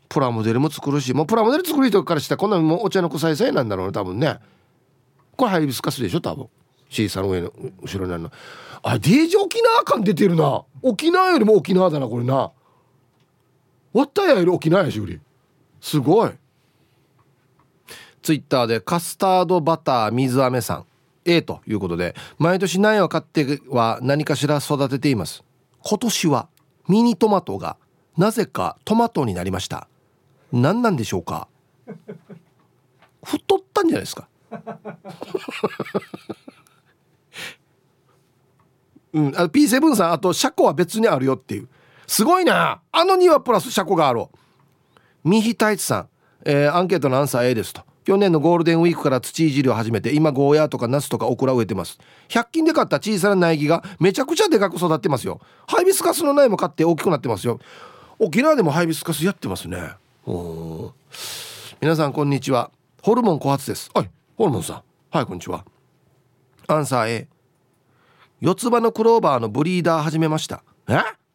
[0.07, 4.37] プラモデルも作るしもうプラモデル作る人からしたらこんなもうお茶の臭いさえなんだろうね多分ね。
[5.35, 6.47] これハイビスカスでしょ多分。
[6.89, 8.31] C さんの上の後ろにあるの。
[8.81, 10.63] あデージ沖縄感出てるな。
[10.81, 12.51] 沖縄よりも沖縄だなこれな。
[13.99, 15.19] わったやより沖縄やし売り。
[15.81, 16.31] すごい。
[18.21, 20.85] ツイッターでカスタードバター水飴さん。
[21.25, 25.43] A ということで毎年苗を買っては何かしら育てています。
[25.83, 26.47] 今年は
[26.87, 27.77] ミニトマトが
[28.17, 29.87] なぜかトマトになりました。
[30.51, 31.47] 何なんでしょうか。
[33.23, 34.29] 太ったんじゃないですか。
[39.13, 41.67] うん、あの P7 さんあと車庫は別にあるよっていう。
[42.07, 42.81] すごいな。
[42.91, 44.25] あのにはプラス車庫がある
[45.23, 46.09] ミヒタイツさん、
[46.45, 47.81] えー、アンケートのアンサー A ですと。
[48.05, 51.99] 去年のゴールデンウィークから土いじりを始めて今ゴーヤーとかナスとかオクラ植えてます。
[52.29, 55.41] 100均で買った小さな苗木がめちゃくちゃでかく育ってますよ。
[55.67, 57.59] ハイビスカスの苗も買って大きくなってますよ。
[58.17, 59.77] 沖縄でもハイビスカスやってますね。
[61.81, 62.71] 皆さんこんにちは。
[63.01, 63.91] ホルモン枯発です。
[63.93, 64.81] はいホルモンさん。
[65.11, 65.65] はいこんにちは。
[66.67, 67.27] アンサー A
[68.39, 70.63] 四つ葉のクローバーのブリーダー始めました。
[70.87, 71.26] え？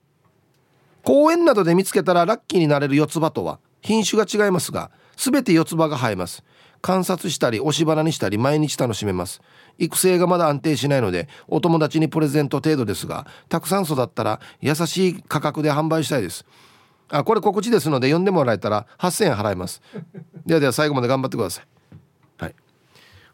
[1.04, 6.44] 公園などで見つけたらラッキーになれる四つ葉とは品種が違いますが全て四つ葉が生えます。
[6.80, 9.40] 観察したり押し花にしたり毎日楽しめます。
[9.78, 16.44] 育成がまだ安定しないのでお友達にプレゼント程度ですがたくさん育ったら優しい価格で販売したいです。
[17.08, 19.80] あこれ告知ですので読んでもらえたら8000円払います。
[20.44, 21.66] ではでは最後まで頑張ってください。
[22.38, 22.54] はい。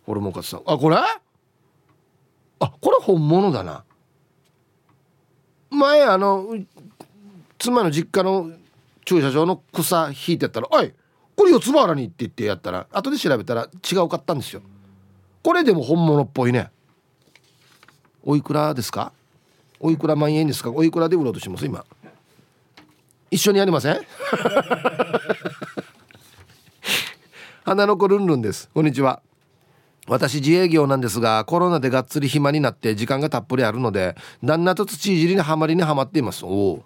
[0.04, 0.62] ホルモンカツさん。
[0.66, 0.96] あこれ？
[0.96, 3.84] あこれ本物だな。
[5.70, 6.56] 前あの
[7.58, 8.50] 妻の実家の
[9.04, 10.92] 駐車場の草引いてったら「おい
[11.36, 14.62] これ四つ葉原に」って言ってやったら後で調べたら違うかったんですよ。
[15.42, 16.70] これでも本物っぽいね。
[18.24, 19.12] おいくらですか？
[19.80, 20.70] おいくら万円ですか？
[20.70, 21.64] おいくらで売ろうとします？
[21.64, 21.84] 今。
[23.30, 24.00] 一緒にやりません？
[27.64, 28.68] 花の子ルンルンです。
[28.74, 29.22] こんにちは。
[30.06, 36.46] 私自営業なんですがコロナでがっつり暇になって時間がたっぷりあるので旦那と土いじりにはまりにはまっています。
[36.46, 36.82] おお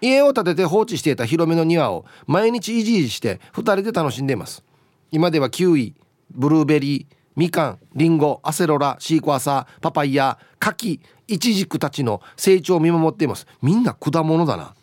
[0.00, 4.64] 家を建てて放置していた広めの庭を毎日いじいじして2人で楽しんでいます。
[5.10, 5.94] 今ではキウイ
[6.30, 13.46] ブルーベリーみかんりんごアセロラシークワーサーパパイヤ柿イチジクたちの成長を見守っています。
[13.62, 14.74] みんな果物だな。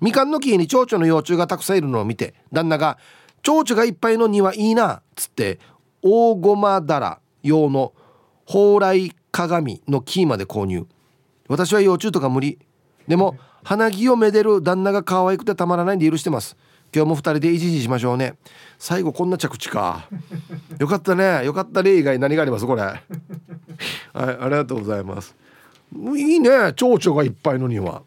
[0.00, 2.98] みかんの木に蝶々の幼虫がたくさんいるのを見て旦那が
[3.42, 5.60] 「蝶々がいっぱいの庭いいな」っつって
[6.02, 7.92] 大ごまだら用の
[8.46, 10.86] 蓬莱鏡のキーまで購入。
[11.48, 12.58] 私は幼虫とか無理。
[13.06, 16.56] でも花木をめでる旦那が可愛くてたまらないんで許してます。
[16.94, 18.34] 今日も2人でいじじしましょうね。
[18.78, 20.08] 最後こんな着地か。
[20.78, 21.44] よかったね。
[21.44, 22.66] よかった例以外何があります？
[22.66, 22.82] これ。
[22.82, 23.02] はい
[24.14, 25.34] ありがとうございます。
[26.16, 26.72] いいね。
[26.74, 28.02] 蝶々がいっぱいの庭。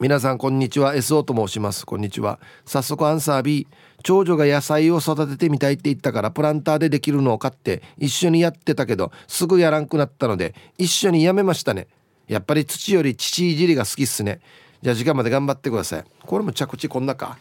[0.00, 0.96] 皆さんこんにちは。
[0.96, 1.86] SO と申します。
[1.86, 2.40] こんにちは。
[2.64, 3.68] 早速アンサー B
[4.02, 11.86] 長女が野菜を育ててみたいって言ったからプランターでできるのを買って一緒にやってたけどすぐやらんくなったので一緒にやめましたね。
[12.28, 14.40] やっぱり土より父いじりが好きっすね。
[14.82, 16.04] じゃあ時間まで頑張ってください。
[16.26, 17.38] これも着地こんなか。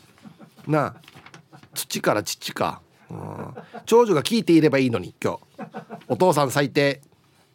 [0.67, 0.95] なあ。
[1.73, 5.39] 土から父か、うん、長女が聞いていればいいのに今日。
[6.07, 7.01] お父さん最低。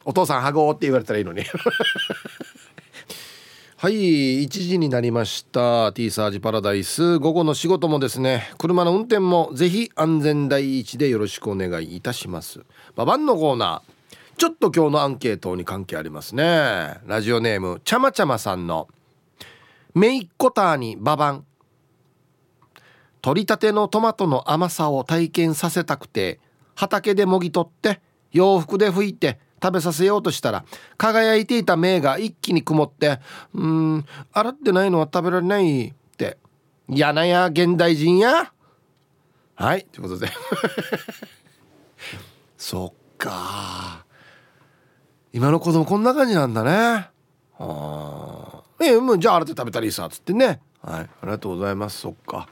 [0.05, 1.43] お父さんはごって言われたらいいのに。
[3.77, 5.93] はい1時になりました。
[5.93, 7.19] T サージパラダイス。
[7.19, 8.51] 午後の仕事もですね。
[8.59, 12.61] 車の運転もぜひ安全第一でよろしくお願いいたします。
[12.97, 13.98] ババンのコーナー。
[14.39, 17.01] ちょっと今日のアンケートに関係ありますね。
[17.07, 18.87] ラジオネームちゃまちゃまさんの
[19.95, 21.45] めいっ子ターにババン。
[23.21, 26.39] 取りたてのトマトの甘さを体験させたくて
[26.77, 30.65] 畑でもぎ取って洋服で拭いて食べさせようとしたら
[30.97, 33.19] 輝いていた目が一気に曇って
[33.53, 36.39] 「うん洗ってないのは食べられない」って
[36.89, 38.53] 「嫌なや現代人や」
[39.57, 40.29] はいということで。
[42.57, 44.07] そっか
[45.39, 46.73] 今の子供こんな感じなんだね。
[46.73, 47.11] あ
[47.61, 50.59] あええもうじゃあ洗って食べたらいいさっつってね。
[50.83, 52.01] はいありがとうございます。
[52.01, 52.49] そっか。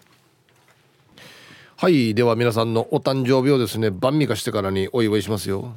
[1.76, 5.74] はいでは皆さんのお誕生日をですね晩味化してからにお祝いしますよ。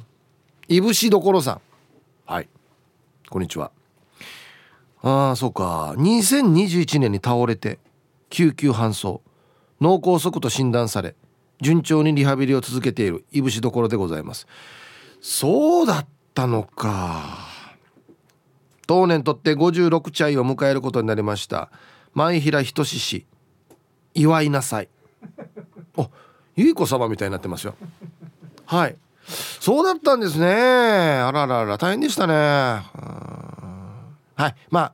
[0.68, 1.60] いぶしどころさん。
[2.26, 2.48] はい。
[3.28, 3.72] こんにちは。
[5.02, 5.96] ああそうか。
[5.96, 7.80] 2021年に倒れて
[8.28, 9.20] 救急搬送。
[9.80, 11.16] 脳梗塞と診断され
[11.60, 14.46] 順調にリハビリを続けているいぶしどころでございます。
[15.20, 16.06] そうだっ
[16.40, 17.50] たのか。
[18.86, 21.70] 当年とって56歳を迎えることになりました。
[22.14, 23.26] 前平仁氏。
[24.14, 24.88] 祝いなさい。
[25.96, 26.10] お
[26.56, 27.74] ゆい子様みたいになってますよ。
[28.64, 28.96] はい。
[29.60, 30.46] そうだったんですね。
[30.46, 32.34] あららら大変でしたね。
[32.34, 32.82] は
[34.38, 34.54] い。
[34.70, 34.92] まあ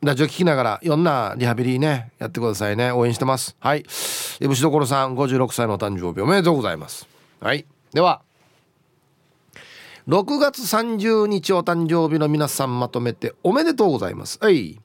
[0.00, 2.92] ラジオ聞きながらいろんなリハビリねやってくださいね。
[2.92, 3.56] 応援してます。
[3.58, 3.84] はい。
[4.40, 7.08] えぶしどころさん56歳の誕生日おめでとうございます。
[7.40, 7.66] はい。
[7.92, 8.22] では。
[10.06, 14.38] 6月30日お誕生日の皆さんまとめておめでとうございます。
[14.38, 14.78] はい。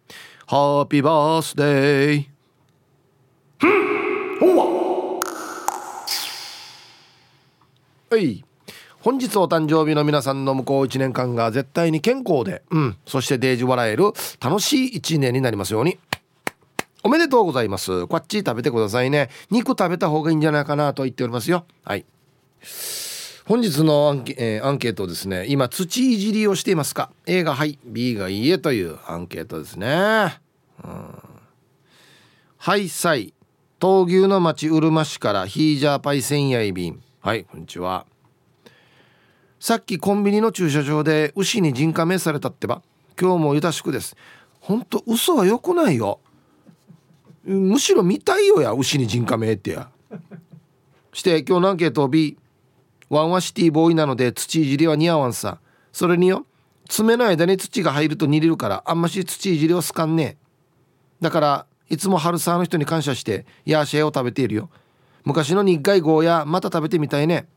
[0.48, 2.26] ハッピーバースデー
[8.10, 8.46] はい。
[9.02, 16.00] 本日お誕生日の皆さんの向こう1年間が絶対に健康で、うん、そしてデージ笑える楽しい1年になりますように。
[17.04, 18.08] おめでとうございます。
[18.08, 19.30] こっち食べてくださいね。
[19.52, 21.66] 肉食べた方がいいんじゃないかなと言っておりますよ。
[21.84, 22.06] はい。
[23.50, 25.48] 本日のアンケ,、えー、アンケートですね。
[25.48, 29.88] 今土いじりをしていますか？A がはい B がいいえというアンケートですね、
[30.84, 31.24] うん、
[32.58, 33.34] はいさい。
[33.80, 38.06] 闘牛の町うるま市からヒージャーパイセンヤイ便はいこんにちは。
[39.60, 42.84] さっきコンビニの駐車場で牛に人家名されたってば？
[43.20, 44.16] 今日もゆたしくです。
[44.60, 46.20] ほんと嘘は良くないよ。
[47.46, 49.90] むしろ見たいよや牛に人家名ってや。
[51.14, 52.38] して今日のアンケート B
[53.10, 55.60] ワンはシティボーイなので土いじりは似合わんさ。
[55.92, 56.46] それによ
[56.88, 60.38] 爪の間に土が入ると煮れるからあんまし土いじりをすかんね。
[61.22, 64.70] だからいつも春沢の人に感謝してヤーシェを食べているよ。
[65.26, 67.48] 昔の苦いゴーヤまた食べてみたいね。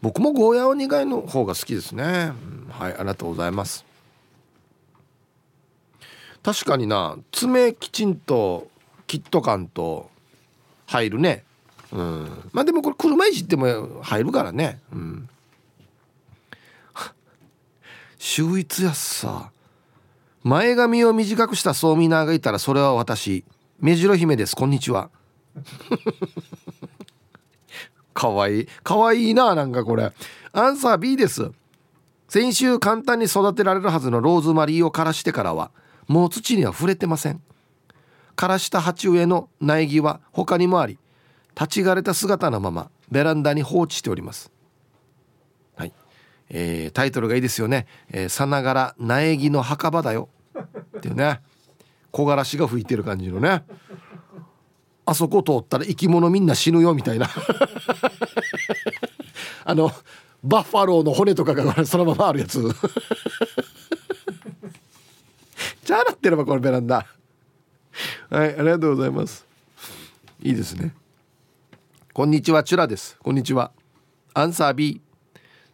[0.00, 2.32] 僕もゴーヤは苦いの方が好きですね、
[2.70, 3.84] はいありがとうございます。
[6.42, 8.68] 確かにな爪きちんと
[9.06, 10.10] キット感と
[10.86, 11.44] 入るね。
[11.92, 12.50] うん。
[12.52, 14.80] まあでもこれ車いじっても入るからね。
[14.92, 15.28] うん。
[18.18, 19.50] 秀逸やっさ。
[20.42, 23.44] 前髪を短くしたソーミナーがいたらそれは私。
[23.80, 24.56] 目白姫です。
[24.56, 25.10] こんにちは。
[28.14, 28.66] かわいい。
[28.82, 30.12] かわいいななんかこれ。
[30.52, 31.52] アンサー B です。
[32.28, 35.70] 先週簡単に育てられるはずのローズマリーを枯らしてからは
[36.08, 37.40] もう土には触れてません。
[38.36, 40.98] 枯らした鉢植えの苗木は他にもあり
[41.58, 44.52] 立ち枯れた姿のままベランダに放置しております。
[45.74, 45.92] はい、
[46.50, 50.28] えー、タイトルがいいですよね、えー、さながら苗木の墓場だよ。
[50.98, 51.40] っていうね。
[52.12, 53.64] 木枯らしが吹いてる感じのね。
[55.04, 57.28] あそこ通ったら生き物みんな死ぬよみたいな。
[59.64, 59.90] あの
[60.44, 62.62] バッファローの骨とかがそのままあるやつ。
[65.84, 67.04] じゃあなってればこれベランダ。
[68.30, 69.44] はいありがとうございます。
[70.40, 70.94] いいですね。
[72.18, 73.16] こんにちはチュラです。
[73.22, 73.70] こんにちは。
[74.34, 75.00] アンサー B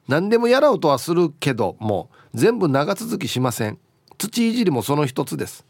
[0.09, 3.79] 何でもやろうとはするけども全部長続きしません。
[4.19, 5.65] 土いじりもその一つです。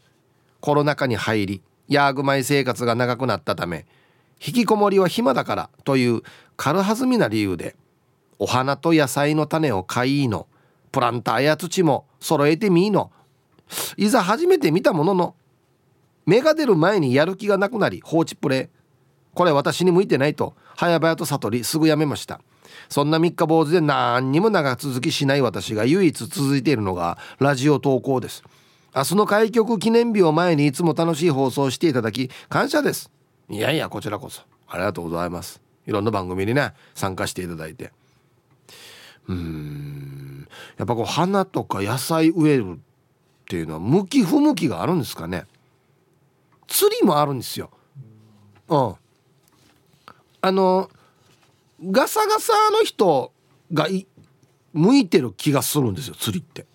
[0.59, 3.85] コロナ禍に入りヤーグマイ生活が長くなったため
[4.45, 6.23] 引きこもりは暇だからという
[6.57, 7.77] 軽はずみな理由で
[8.37, 10.45] お花と野菜の種を買いの
[10.91, 13.13] プランターや土も揃えてみーの
[13.95, 15.35] いざ初めて見たものの
[16.25, 18.74] 芽が出る前にやる気がなくなり放置プレイ。
[19.35, 20.55] これ私に向いてないと。
[20.75, 22.41] 早々と悟りすぐやめました。
[22.89, 28.43] そんな三日坊主で何にも長続きしない私が唯一続いているのがラジオ投稿です。
[28.95, 33.11] 明日の開局記念日を前にいつも楽しい放送をしていただき感謝です。
[33.49, 34.41] いやいやこちらこそ。
[34.67, 35.61] ありがとうございます。
[35.85, 37.91] いろんな番組にね参加していただいて。
[39.27, 40.47] うん。
[40.77, 42.77] やっぱこう花とか野菜植えるっ
[43.49, 45.45] ていうのは向き不向きがあるんですかね。
[46.67, 47.69] 釣りもあるんですよ。
[48.69, 48.95] うん。
[50.45, 50.91] あの
[51.83, 53.33] ガサガサの人
[53.73, 53.87] が
[54.73, 56.67] 向いてる気がするんですよ釣りって。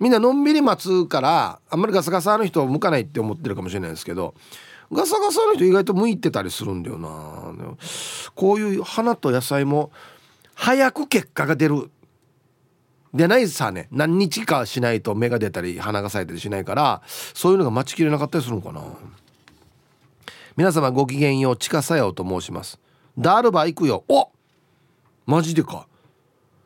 [0.00, 4.34] みんなのんびり待つからあんまりガサガサの人を向かないって思ってるかもしれないですけど
[4.90, 7.54] ガサガサの人意外と向いてたりするんだよな。
[8.34, 9.92] こういう花と野菜も
[10.54, 11.92] 早く結果が出る。
[13.14, 13.86] でないさね。
[13.92, 18.82] 何日かしないと芽が出たり花が咲いたりしないからそういうのが待ちきれなかったりするのかな。
[20.56, 22.80] 皆様ごきげんよう地下作用と申します。
[23.18, 24.04] ダールバー行くよ。
[24.08, 24.30] お
[25.26, 25.86] マジでか。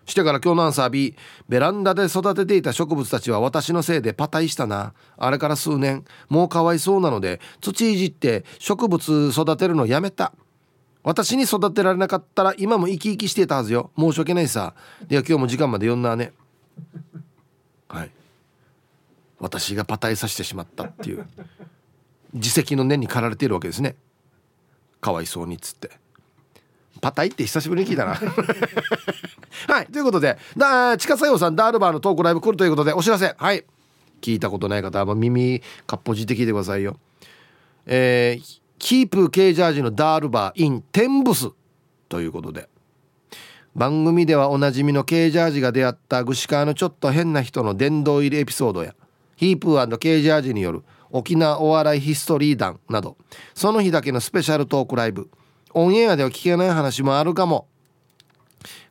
[0.05, 1.15] してから今日のアンサー B
[1.49, 4.93] ベランダで育てていた植物たちは私のせいでパタイしたな。
[5.17, 6.05] あれから数年。
[6.29, 10.33] もうかわいそうなので土いじって植物育てるのやめた。
[11.03, 13.91] 私に育てられなかったら今も生き生きしてたはずよ。
[13.99, 14.75] 申し訳ないさ。
[15.09, 16.33] では今日も時間まで読んだね。
[17.89, 18.11] はい。
[19.41, 21.27] 私がパタイさせてしまったっていう。
[22.35, 23.97] 自責の念に駆られているわけですね。
[25.01, 26.02] かわいそうにっつって。
[27.01, 28.15] パタイって久しぶりに聞いたな。
[29.69, 33.35] はいということでだ地下作用さんダールバーのトークライブ来るということでお知らせ。
[33.37, 33.65] はい。
[34.21, 36.97] 聞いたことない方は耳かっぽじって聞いてくださいよ。
[37.87, 41.51] えー、キープケージャージのダールバー in テンブス
[42.09, 42.69] ということで。
[43.75, 48.95] 番組ではおなじみのケージャージが出会ったグシカーのちょっと変な人の殿堂入りエピソードや
[49.37, 53.17] ヒープーケージャージによる沖縄お笑いヒストリー団など
[53.55, 55.31] その日だけのスペシャルトークライブ
[55.75, 57.69] オンエアでは聞けない話もあるかも。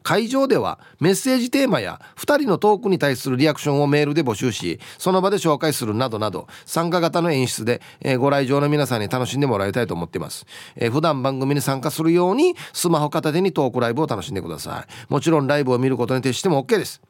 [0.04, 15.12] 会場ではメッセージテーマや2人のトークに対するリアクションをメールで募集しその場で紹介するなどなど参加型の演出で、えー、ご来場の皆さんに楽しんでもらいたいと思っています、えー、普段番組に参加するようにスマホ片手にトークライブを楽しんでください。
[15.12, 17.02] もちろんライブを見ることに徹しても OK です。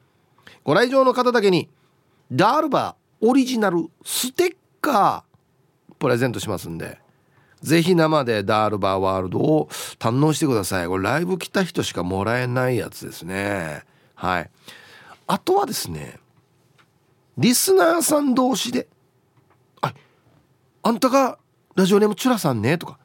[0.63, 1.69] ご来場の方だけに
[2.31, 7.00] ダールバーオリジナルステッカープレゼントしますんで
[7.62, 10.87] ぜひ生でダールバーワールドを堪能してください。
[10.87, 13.83] これライブ来た人しかもらえないやつですね。
[14.15, 14.49] はい。
[15.27, 16.19] あとはですね
[17.37, 18.87] リスナーさん同士で
[19.81, 19.93] 「あ
[20.83, 21.37] あんたが
[21.75, 22.99] ラジオネームチュラさんね」とか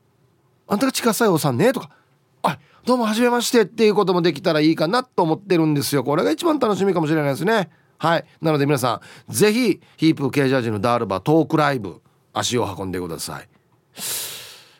[0.68, 1.90] 「あんたが地下作用さんね」とか
[2.42, 6.04] 「あどうもはじめまして」っていうこともできたらいいかなと思ってるんですよ。
[6.04, 7.70] これが一番楽しみかもしれないですね。
[7.98, 8.24] はい。
[8.40, 12.00] なので皆さんぜひヒープケージャージのダールバートークライブ
[12.32, 13.48] 足を運んでください。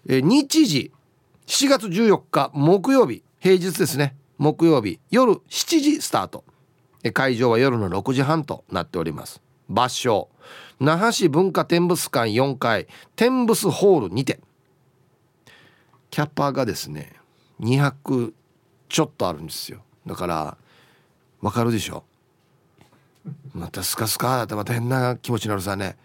[0.08, 0.92] え日時
[1.46, 3.22] 7月14日木曜日。
[3.40, 4.16] 平日ですね。
[4.38, 6.44] 木曜日夜7時スタート。
[7.02, 9.40] え会場は夜の6時半となっております。
[9.68, 10.28] 場所
[10.80, 12.86] 那覇市文化展物館4階
[13.16, 14.40] 展物ホールにて。
[16.10, 17.12] キャッパーがですね
[17.60, 18.32] 200
[18.88, 19.82] ちょっとあるんですよ。
[20.06, 20.56] だから
[21.40, 22.04] わかるでしょ？
[23.54, 25.96] またスカスカだってまた変な気持ちになるさね。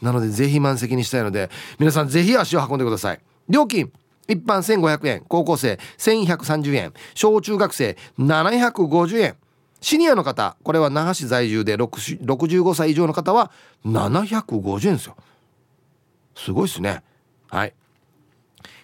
[0.00, 3.20] なのでぜひ満席にしたいので皆さんぜひ足を運んでください。
[3.48, 3.92] 料金
[4.28, 9.36] 一般1500円高校生1130円小中学生750円。
[9.80, 13.52] シニアの方これは那覇市在住で65歳以上の方は
[13.86, 15.16] 750円ですよ。
[16.34, 17.02] すごいですね。
[17.48, 17.72] はい。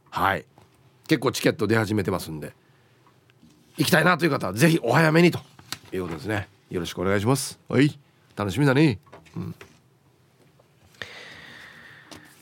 [0.09, 0.45] はい。
[1.07, 2.53] 結構チケット出始めてますんで
[3.77, 5.39] 行きたいなという方はぜひお早めにと
[5.93, 6.49] いうことですね。
[6.69, 7.59] よろしくお願いします。
[7.69, 7.97] はい。
[8.35, 8.99] 楽しみだね。
[9.35, 9.55] うん。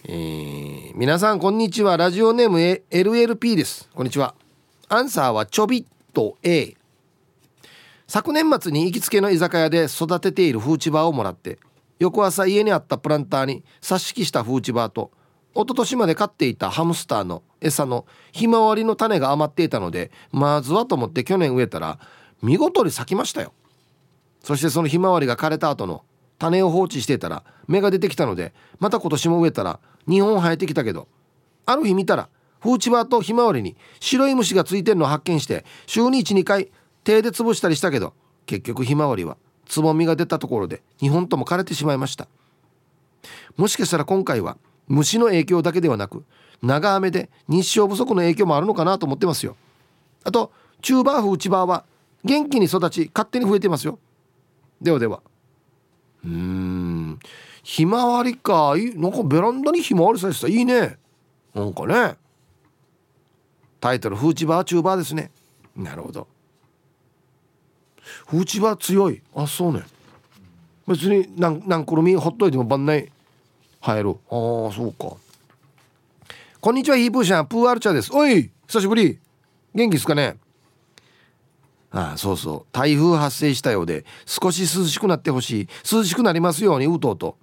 [0.09, 1.97] えー、皆さんこんにちは。
[1.97, 3.89] ラジオネーム LLP です。
[3.93, 4.35] こんにちは。
[4.87, 6.77] アンサーはちょびっと A
[8.07, 11.59] 昨年末に行きつけの居酒屋で育てているフーチバーをもらって
[11.99, 15.11] 翌朝家にあったプランターに挿し木したフーチバーと
[15.53, 21.99] 一昨年まで飼っていたハムスターの餌のひまわりの種が余っていたのでまずはと思って去年植えたら
[22.41, 23.51] 見事に咲きましたよ。
[24.41, 26.05] そしてそのひまわりが枯れた後の
[26.39, 31.07] 種を放置していたら芽が出てきたのでまた今年も植えたら2本生えてきたけど。
[31.67, 32.29] ある日見たら
[32.61, 36.71] フーチバーとひまわりに白い虫がついてるのを発見して週に12回
[37.03, 38.13] 手で潰したりしたけど
[38.45, 42.27] 結局ひまわりはつぼみが出たところで2本とも枯れてしまいました。
[43.57, 46.23] もしかしたら今回は虫の影響だけではなく
[46.61, 49.57] 長雨で日照不足の影響もあるのかなと思ってますよ。
[50.23, 51.83] あとチューバーフ内バーは
[52.23, 53.99] 元気に育ち勝手に増えてますよ。
[54.81, 55.21] ではでは。
[56.23, 57.19] うーん。
[57.67, 60.47] ひまわりかなんかベランダにひまわりさせた。
[60.47, 60.97] いいね。
[61.53, 62.15] なんかね。
[63.81, 65.29] タイトル「フーチバーチューバー」ですね。
[65.75, 66.29] なるほど。
[68.27, 69.21] フーチバー強い。
[69.35, 69.83] あそうね。
[70.87, 73.11] 別になんなんくるみほっといても晩内
[73.81, 74.09] 入る。
[74.11, 74.17] ああ
[74.71, 75.17] そうか。
[76.61, 77.47] こんにちはヒープーシャン。
[77.47, 78.13] プーアルチャーです。
[78.13, 79.19] おい久しぶり。
[79.75, 80.37] 元気ですかね？
[81.91, 82.65] ああそうそう。
[82.71, 85.67] 台風発生したようで少し涼しくなってほしい。
[85.91, 87.37] 涼しくなりますようにうとうと。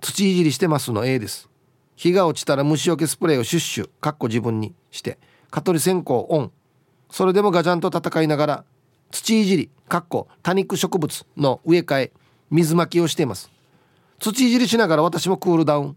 [0.00, 1.48] 土いじりしてますの A です。
[1.96, 5.18] 日が落ちたら虫除けスプレーをシュッシュかっこ自分にして
[5.50, 6.52] 蚊取り線香オン。
[7.10, 8.64] それでもガチャンと戦いながら
[9.10, 12.12] 土いじりかっこ多肉植物の植え替え
[12.50, 13.50] 水まきをしています。
[14.18, 15.96] 土いじりしながら私もクールダウン。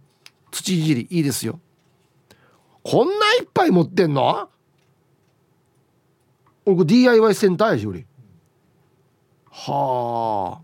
[0.52, 1.60] 土いじりいいですよ。
[2.84, 4.50] こんないっぱい持ってんの？
[6.66, 8.06] 俺 DIY センターやし俺
[9.52, 10.62] はあ。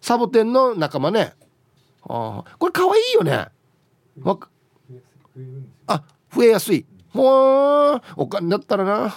[0.00, 1.34] サボテンの仲間ね。
[2.08, 3.48] あこれかわいよね。
[4.22, 4.38] わ
[5.86, 6.02] あ
[6.34, 6.86] 増えやすい。
[7.12, 9.14] もうお金だったらな。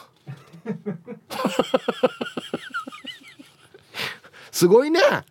[4.52, 5.00] すごいね。
[5.00, 5.24] は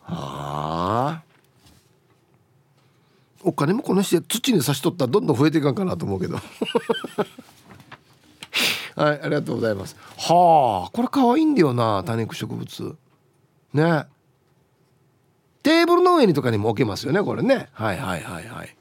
[0.00, 1.22] あ
[3.42, 6.36] お金もこの人土に差し取ったらどんどん増えていかんかなと思うけど。
[8.96, 9.96] はいありがとうございます。
[10.16, 12.96] はあこれ可愛いんだよな多肉植物。
[13.72, 14.06] ね。
[15.64, 17.68] テーブルの上にとかにも置けますよねこれね。
[17.72, 18.76] はいはいはいはい。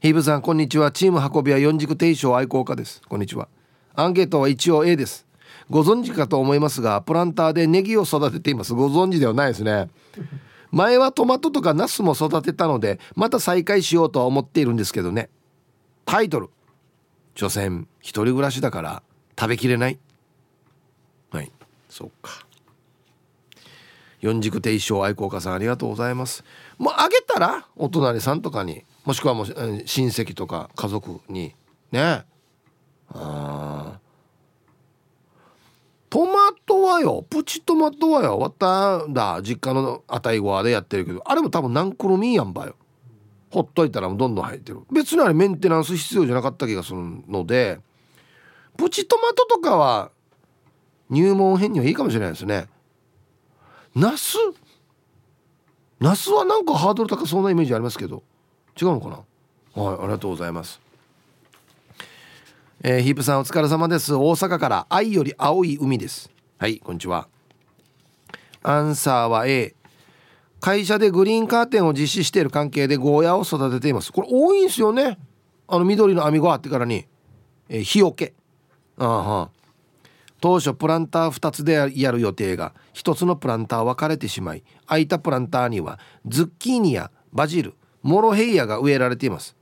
[0.00, 0.90] ヒーブさんこんにちは。
[0.90, 3.02] チーム運びは四軸定称愛好家です。
[3.06, 3.48] こんにちは。
[3.94, 5.26] アンケートは一応 A です。
[5.68, 8.72] ご存知かと思いますがプランターでネギを育てています。
[8.72, 9.90] ご存知ではないですね。
[10.70, 15.28] 前はトマトとかナスも育てたのでまた再開しようとは思っているんですけどね。
[16.06, 16.48] タイトル。
[17.34, 19.02] 所詮一人暮らしだから
[19.38, 19.98] 食べきれない。
[21.30, 21.52] はい。
[21.90, 22.46] そうか。
[24.20, 26.44] 四軸定称愛好家さんありがとうございます。
[26.78, 31.54] もうあげたらお隣さんとかにもしくはもう親戚とか家族に
[31.90, 32.24] ね。
[33.12, 33.98] あ
[36.10, 42.74] トマトはよプチトマトはよわただ実家のあたいごわでやってるけどあれも多分ナンクロミやんばよ。
[43.50, 44.80] ほっといたらどんどん生えてる。
[44.92, 47.80] 別にあれメンテナンス必要じゃなかった気がするので
[48.76, 50.10] プチトマトとかは
[51.08, 52.66] 入門編にはいいかもしれないですね。
[53.94, 54.36] ナス？
[55.98, 58.22] ナスはなんかハードル高そうなイメージありますけど。
[58.80, 59.82] 違うのかな？
[59.82, 60.80] はいありがとうございます。
[62.82, 64.14] えー、ヒープさんお疲れ様です。
[64.14, 66.30] 大阪から愛より青い海です。
[66.58, 67.28] はいこんにちは。
[68.62, 69.74] アンサーは A
[70.60, 74.12] 会社でグリーンカーテンを実施している関係でゴーヤを育てています。
[74.12, 75.18] これ多いんですよね。
[75.66, 77.06] あの緑の網ゴあってからに、
[77.68, 78.34] えー、日よけ。
[78.98, 79.50] あは
[80.40, 89.56] 当初プランター2つでやる予定が1つのプランター分かれてしまい空いたプランターにはズッキーニやバジルモロヘイヤが植えられています。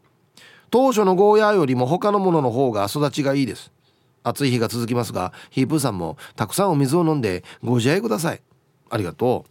[0.70, 3.72] 当初のゴーヤーよりも他のものの方が育ちがいいです。
[4.22, 8.42] 暑い日が続きますがヒープーさんもたくさんお水を飲んでご自愛ください。
[8.90, 9.44] ありがと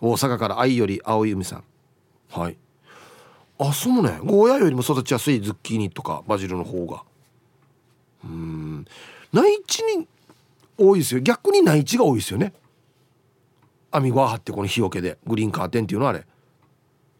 [0.00, 0.08] う。
[0.08, 1.64] 大阪から愛より青い海さん。
[2.30, 2.58] はい。
[3.58, 4.18] あそうね。
[4.22, 7.02] ゴーヤーよりも育ちやすいズッキーニとかバジルの方が。
[8.24, 8.84] うん。
[9.32, 10.06] 内地に
[10.78, 11.20] 多いですよ。
[11.20, 12.52] 逆に内地が多いですよね。
[13.90, 15.18] 網ゴア張ってこの日よけで。
[15.26, 16.26] グリーンカーテンっていうのはあれ。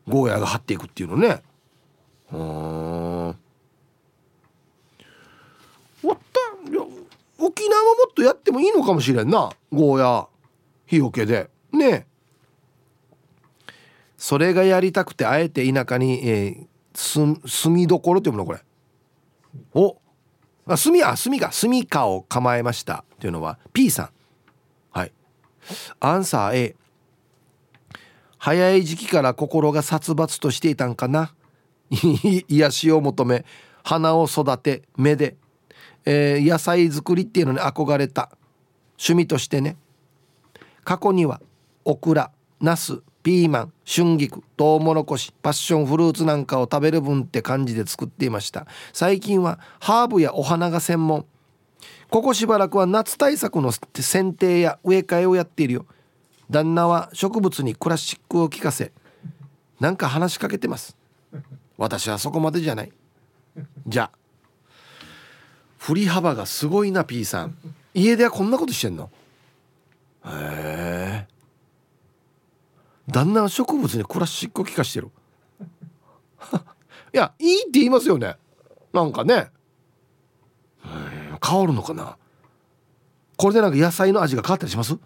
[0.07, 1.42] ゴーヤーが張っていくっていうのね。
[2.32, 3.36] うん。
[7.38, 9.50] 沖縄ももっとやってもいいのかもしれんな。
[9.72, 10.26] ゴーヤー
[10.86, 11.50] 日よけで。
[11.72, 12.07] ね
[14.16, 18.61] それがやりたくてあえて田舎に、えー、住みどころっていうのこれ。
[19.74, 19.98] お。
[20.66, 21.52] あ住みあ住みか。
[21.52, 23.04] 住みかを構えました。
[23.20, 24.10] というのは P さん。
[24.90, 25.12] はい。
[26.00, 26.76] アンサー A
[28.38, 31.34] 早い時期から心が殺伐としていたんかな。
[32.48, 33.44] 癒しを求め
[33.82, 35.36] 花を育て目で、
[36.04, 38.30] えー、野菜作りっていうのに憧れた。
[38.98, 39.76] 趣味としてね。
[40.84, 41.40] 過去には
[41.84, 48.68] オクラナスピーマン春菊トウモロコシパッションフルーツなんかを食べる分って感じで作っていました。
[48.92, 51.26] 最近はハーブやお花が専門。
[52.11, 55.87] ここしばらくは夏対策の剪定や植え替えをやっているよ。
[56.51, 58.93] 旦那は植物にクラシックを聴かせ
[59.80, 60.97] なんか話しかけてます。
[61.76, 62.93] 私はそこまでじゃない。
[63.87, 64.18] じゃあ
[65.78, 67.57] 振り幅がすごいな P さん。
[67.95, 69.11] 家ではこんなことしてんの？
[70.26, 71.26] へえ。
[73.09, 75.11] 旦那は植物にクラシックを聴かしてる。
[77.14, 78.37] いやいいって言いますよね。
[78.93, 79.51] なんかね。
[81.47, 82.16] 変わるのかな？
[83.36, 84.97] これでなんか野菜の味が変わったりします、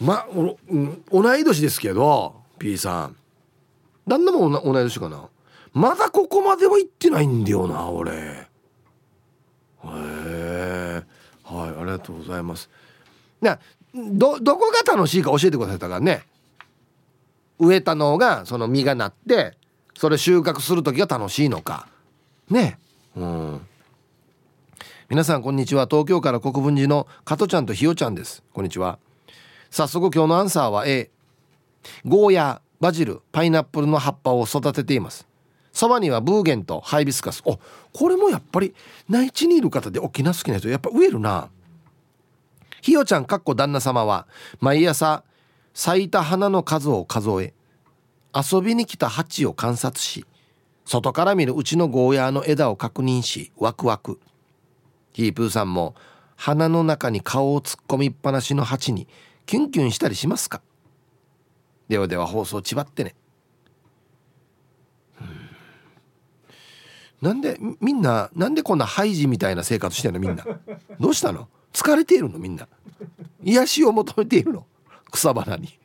[0.00, 3.16] まお、うん、同い年ですけど P さん。
[4.06, 5.28] 旦那も同い年かな？
[5.72, 8.12] まだここまでは行ってないんだよな俺。
[8.12, 8.46] へ
[9.84, 11.02] え
[11.44, 12.68] はいありがとうございます。
[13.40, 13.58] な
[13.94, 16.24] どどこが楽しいか教えてくださいだからね。
[17.58, 19.56] 植えたのがその実がなって
[19.96, 21.88] それ収穫する時が楽しいのか。
[22.50, 22.78] ね
[23.16, 23.66] うん。
[25.08, 25.86] 皆さんこんにちは。
[25.90, 28.42] 東京から国分寺の加トちゃんとひよちゃんです。
[28.52, 28.98] こんにちは。
[29.70, 31.10] 早速今日のアンサーは A
[32.04, 35.26] ゴーヤバジルパイナップルの葉っぱを育てています。
[35.72, 37.42] そばにはブーゲンとハイビスカス。
[37.44, 37.58] お
[37.92, 38.74] これもやっぱり
[39.08, 41.48] 内地にいる方で沖縄好きな人やっぱ植えるな。
[42.80, 44.26] ひよちゃんかっこ旦那様は
[44.60, 45.24] 毎朝
[45.74, 47.52] 咲いた花の数を数え
[48.34, 50.26] 遊びに来た蜂を観察し
[50.88, 54.18] 外から見るうちのゴーヤーの枝を確認しワクワク。
[55.12, 55.94] ヒープーさんも
[56.34, 59.06] 花の中に顔を突っ込みっぱなしの蜂に
[59.44, 60.62] キュンキュンしたりしますか？
[61.88, 63.14] ではでは放送ちばってね。
[67.20, 70.46] なんでみんななんでこんなハイジみたいな生活してんのみんな？
[70.98, 71.48] どうしたの？
[71.74, 72.66] 疲れているのみんな？
[73.42, 74.64] 癒しを求めているの？
[75.10, 75.78] 草花に。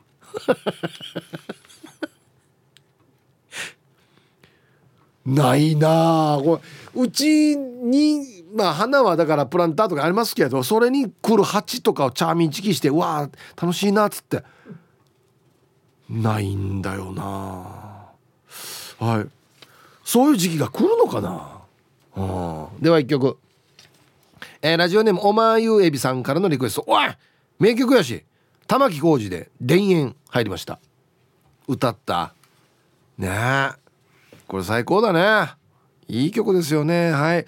[5.26, 6.38] ないなあ。
[6.43, 6.59] こ
[6.95, 14.43] れうちにまあ花はだからプランターとかありますけどそれに来る蜂とかをチャーミンチキしてうわ楽しいなっつって。
[16.09, 17.24] ないんだよな
[18.99, 19.28] はい。
[20.03, 21.61] そういう時期が来るのかな、
[22.15, 23.38] あ、では一曲。
[24.61, 26.84] えー、ラジオネームおまゆえびさんからのリクエスト。
[26.88, 27.05] おい
[27.59, 28.24] 名曲やし。
[28.67, 30.80] 玉置浩二で「田園」入りました。
[31.67, 32.34] 歌った。
[33.17, 33.83] ねえ。
[34.54, 35.51] これ最高だね。
[36.08, 37.10] いい曲ですよね。
[37.10, 37.39] はい、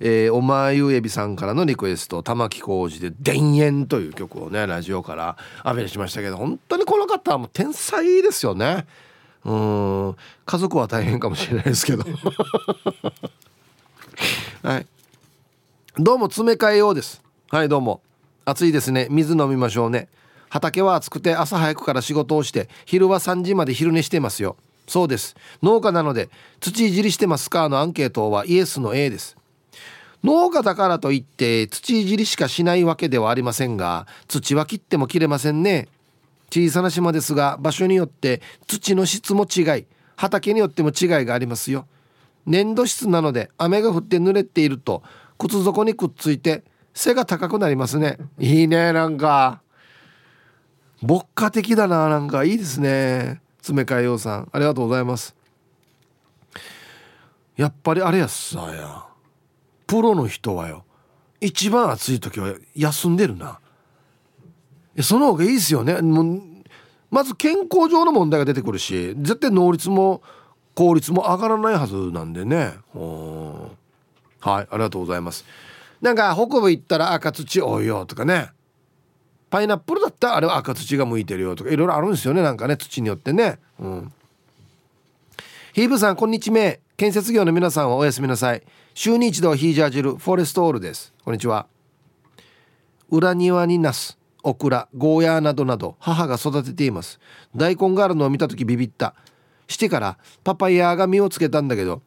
[0.00, 8.86] えー、おまゆえびさんからのリクエスト玉置浩二で「田園」という曲をねラジオからアベレしましたけど本当にこの方はもう天才ですよね。
[9.44, 10.16] うん。
[10.46, 12.04] 家族は大変かもしれないですけど。
[14.64, 14.86] はい。
[15.98, 17.20] どうも詰め替えようです。
[17.50, 18.00] はいどうも。
[18.46, 19.06] 暑いですね。
[19.10, 20.08] 水飲みましょうね。
[20.48, 24.56] 畑は暑くて朝早くから仕事をして昼は3時まで昼寝してますよ。
[24.86, 25.34] そうです。
[25.62, 26.28] 農家なので
[26.60, 27.68] 土いじりしてますか？
[27.68, 29.36] のアンケートはイエスの A です。
[30.22, 35.88] 農家だからといって土いじりしかしないわけではありませんが土は切っても切れませんね。
[36.50, 41.86] 小さな島ですが場所によって土の質も違い畑によっても違いがありますよ。
[42.46, 45.02] 粘土質なので雨が降って濡れていると
[45.38, 46.62] 靴底にくっついて
[46.92, 48.18] 背が高くなりますね。
[48.38, 49.62] いいねなんか。
[51.02, 52.44] 牧歌的だななんか。
[52.44, 53.42] いいですね。
[53.64, 55.34] 詰め替えようさんありがとうございます。
[57.56, 59.06] やっぱりあれやっさや
[59.86, 60.84] プロの人はよ
[61.40, 63.60] 一番暑い時は休んでるな。
[65.00, 65.94] その方がいいですよね。
[66.02, 66.42] もう
[67.10, 70.20] まず健康上の問題が出てくるし絶対能率も
[70.74, 72.74] 効率も上がらないはずなんでね。
[72.92, 73.70] は
[74.44, 75.46] いありがとうございます。
[76.02, 78.50] なんか北部行ったら赤土多いよとかね。
[79.54, 82.42] パイナップルだったらあれは赤土が向いてるよとかいろいろあるんですよね。
[82.42, 83.60] なんかね土によってね。
[83.78, 84.12] うん。
[85.72, 86.80] ヒーブさんこんにちは。
[86.96, 88.64] 建設業の皆さんはおやすみなさい。
[88.94, 91.14] 週に一度ヒージャー汁フォレストオールです。
[91.24, 91.68] こんにちは。
[93.10, 97.20] 裏庭にナスオクラゴーヤーなどなど母が育てています。
[97.54, 99.14] 大根があるのを見た時ビビった。
[99.68, 102.02] してからパパイヤが実をつけたんだけど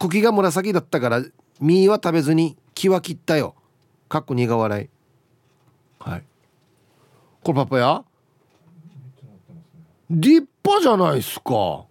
[0.00, 1.22] 茎が紫だったから
[1.60, 3.54] 実は食べずに木は切ったよ。
[4.08, 4.97] かっこ苦笑い。
[7.48, 8.04] これパパイヤ
[10.10, 11.86] 立派じゃないっすか。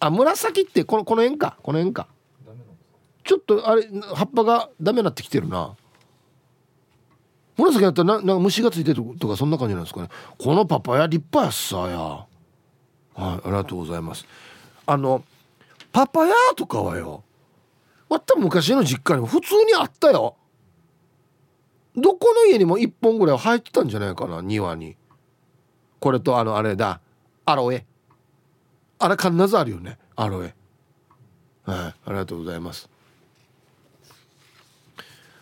[0.00, 1.56] あ紫ってこのこの辺か。
[1.62, 2.08] この辺か。
[3.22, 5.76] ちょっとあれ葉っぱがダメになってきてるな。
[7.56, 10.08] 紫だったらななんか虫がついてるとかそんな感じなんですかね。
[10.38, 11.98] このパパや立派やっさや。
[12.00, 12.26] はい
[13.14, 14.26] ありがとうございます。
[14.86, 15.22] あの
[15.92, 17.22] パパヤとかはよ
[18.08, 20.34] また昔の実家にも普通にあったよ。
[21.96, 24.96] どこの家にも1本ぐらい入ってたんじゃないかな庭に。
[25.98, 27.00] これとあのあれだ。
[27.44, 27.84] アロエ。
[28.98, 30.54] あれ必ずあるよねアロエ。
[31.64, 32.88] はいありがとうございます。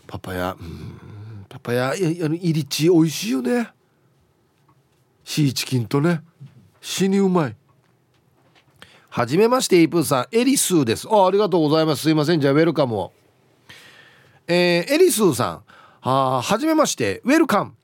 [0.07, 3.71] パパヤうんパパヤいやイリチ美味しいよね。
[5.25, 6.23] シーチキンとね。
[6.81, 7.57] 死にうまい。
[9.11, 10.37] はじめましてイプーさん。
[10.37, 11.07] エリスーです。
[11.11, 12.03] あありがとうございます。
[12.03, 12.41] すいません。
[12.41, 13.13] じゃあウェルカムを。
[14.47, 15.68] えー、エリスーさん。
[16.01, 17.75] ははじめましてウェルカム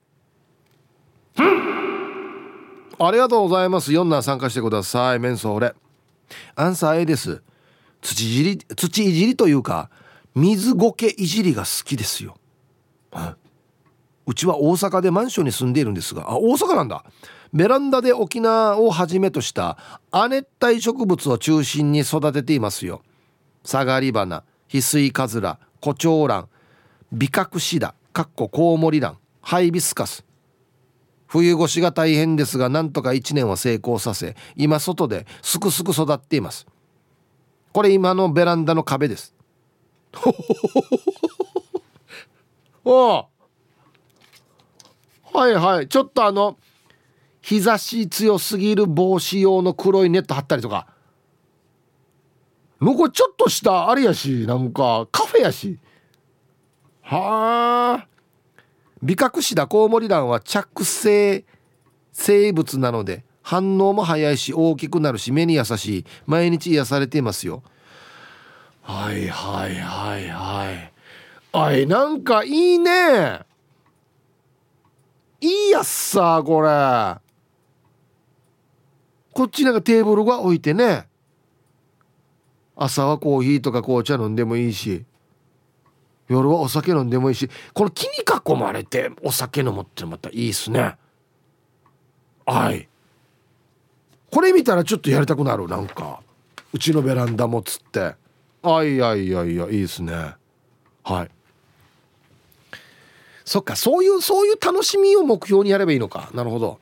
[2.97, 3.91] ありがとうございます。
[3.91, 5.19] 4男参加してください。
[5.19, 5.73] メンソーレ。
[6.55, 7.43] アンサー A です。
[8.01, 9.89] 土いじり土いじりというか
[10.33, 12.37] 水苔いじりが好きですよ、
[14.27, 17.03] うちは大阪でマンションに住んでいるんですがあ大阪なんだ。
[17.51, 19.77] ベランダで沖縄をはじめとした
[20.11, 23.01] 亜熱帯植物を中心に育てていますよ。
[23.63, 26.49] サガリバナヒスイカズラコチョウラン
[27.11, 27.95] ビカクシダ。
[28.15, 30.23] かっこコウモリランハイビスカス。
[31.27, 36.65] 冬越しが大変ですがなんとか1年は成功させ今外ですくすく育っています。
[37.73, 39.35] これ今のベランダの壁です。
[42.85, 43.27] お。
[45.33, 45.89] はいはい。
[45.89, 46.57] ちょっとあの
[47.41, 50.87] 日差し強すぎる帽子用の黒いネット貼ったりとか。
[52.79, 55.79] 向こうちょっとしたあれやしなんかカフェやし。
[57.05, 58.07] はあ。
[59.03, 61.45] ビカクシダコウモリランは着生
[62.11, 66.05] 生物なので反応も早いし大きくなるし目に優しい。
[66.25, 67.61] 毎日癒されていますよ。
[68.81, 70.93] はいはいはいはい。
[71.53, 73.41] あいなんかいいね。
[75.41, 76.69] いいやっさこれ。
[79.31, 81.07] こっちなんかテーブルが置いてね。
[82.75, 85.05] 朝はコーヒーとか紅茶飲んでもいいし。
[86.27, 90.95] 夜はお酒飲んでもいいしこの木に囲まれてお酒飲むってまたいいっすね。
[92.45, 92.87] はい。
[94.31, 96.21] これ見たらちょっとやりたくなるなんか。
[96.73, 98.15] うちのベランダもつって。
[98.63, 100.35] あいやいやいやいいですね。
[101.03, 101.31] はい。
[103.45, 106.29] そっかそういうそういう楽しみを目標にやればいいのか。
[106.33, 106.79] なるほど。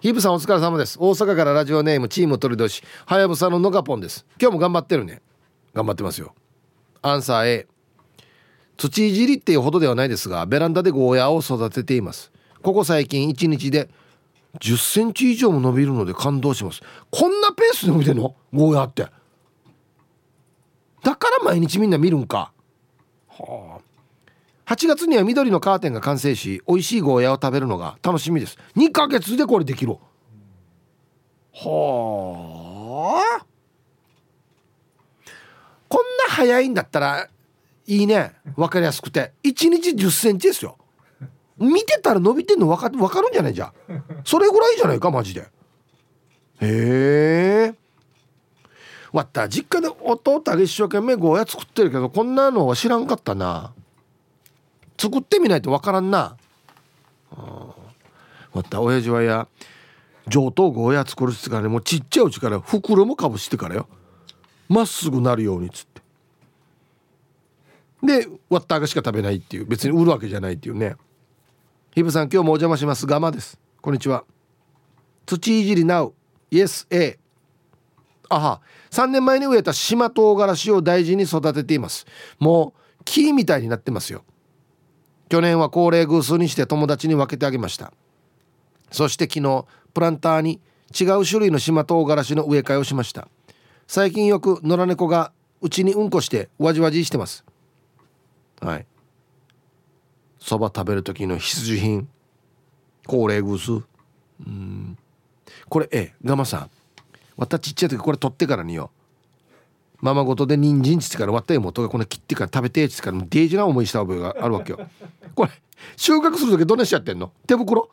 [0.00, 0.96] ヒープさんお疲れ様です。
[1.00, 2.82] 大阪からラジオネームチーム鳥年。
[3.04, 4.24] はやぶさののがぽんです。
[4.40, 5.20] 今日も頑張ってるね。
[5.74, 6.34] 頑張ってますよ。
[7.02, 7.66] アンサー A
[8.78, 12.32] 土いじりっていうほどではないですがベランダでゴーヤーを育てています。
[12.62, 13.90] ここ最近1日で
[14.60, 16.80] 10センチ以上も伸びるので感動します。
[17.10, 18.34] こんなペースで伸びてんの？
[18.54, 19.08] ゴーヤーって。
[21.02, 22.52] だから毎日みんな見るんか。
[23.28, 23.78] は
[24.66, 24.74] あ。
[24.74, 28.58] 8月には緑のカーテンが完成し美味しいゴーヤを食べるのが楽しみです。
[28.76, 29.96] 2ヶ月でこれできる。
[31.52, 33.44] はあ。
[35.88, 37.28] こんな早いんだったら
[37.88, 38.34] いいね。
[38.54, 39.32] 分かりやすくて。
[39.42, 40.76] 1日1 0センチですよ。
[41.56, 43.54] 見てたら伸びてんの分かかるんじゃない？
[43.54, 43.72] じゃ
[44.24, 45.10] それぐらいじゃないか？
[45.10, 45.40] マジで。
[45.40, 45.46] へ
[46.60, 47.74] え。
[49.10, 49.48] わった。
[49.48, 53.72] 実家で弟が一生懸命ゴーヤ作ってるけどこんなのは知らんかったな。
[54.98, 56.36] 作ってみないとわからんな。
[58.52, 58.82] また。
[58.82, 59.48] 親父はや
[60.26, 63.88] 上等ゴーヤ作るっつからねもうちっちゃいうちから袋もかぶしてからよ。
[64.68, 65.97] まっすぐなるようにっつって。
[68.02, 70.96] で割ったあがしか食べないっていう別に売るわけじゃないっていうね。
[71.94, 73.06] ひぶさん今日もお邪魔します。
[73.06, 73.58] ガマです。
[73.80, 74.24] こんにちは。
[75.26, 76.12] 土いじり Now
[76.50, 77.18] Yes A
[78.28, 82.06] あは3年前に植えた島唐辛子を大事に育てています。
[82.38, 84.24] もう木みたいになってますよ。
[85.28, 87.92] 去年は高齢偶数にして友達に分けてあげました。
[88.90, 90.60] そして昨日プランターに
[90.98, 93.28] 違う種類の島唐辛子の植え替えをしました。
[93.86, 97.44] 最近よく野良猫がうちにうんこしてわじわじしてます。
[98.60, 98.86] はい。
[100.38, 102.08] そば食べる時の必需品。
[103.06, 103.84] 高齢グース。
[104.46, 104.98] うん。
[105.68, 106.70] これえガマさん。
[107.36, 108.90] 私ちっちゃい時これ取ってからによ。
[110.00, 114.80] ママごとで人参つってから割った妹がこの切ってから食べてっつからデージな思いした覚えがあるわけよ。
[115.34, 115.50] これ
[115.96, 117.32] 収穫する時どんなしやってんの？
[117.46, 117.88] 手袋？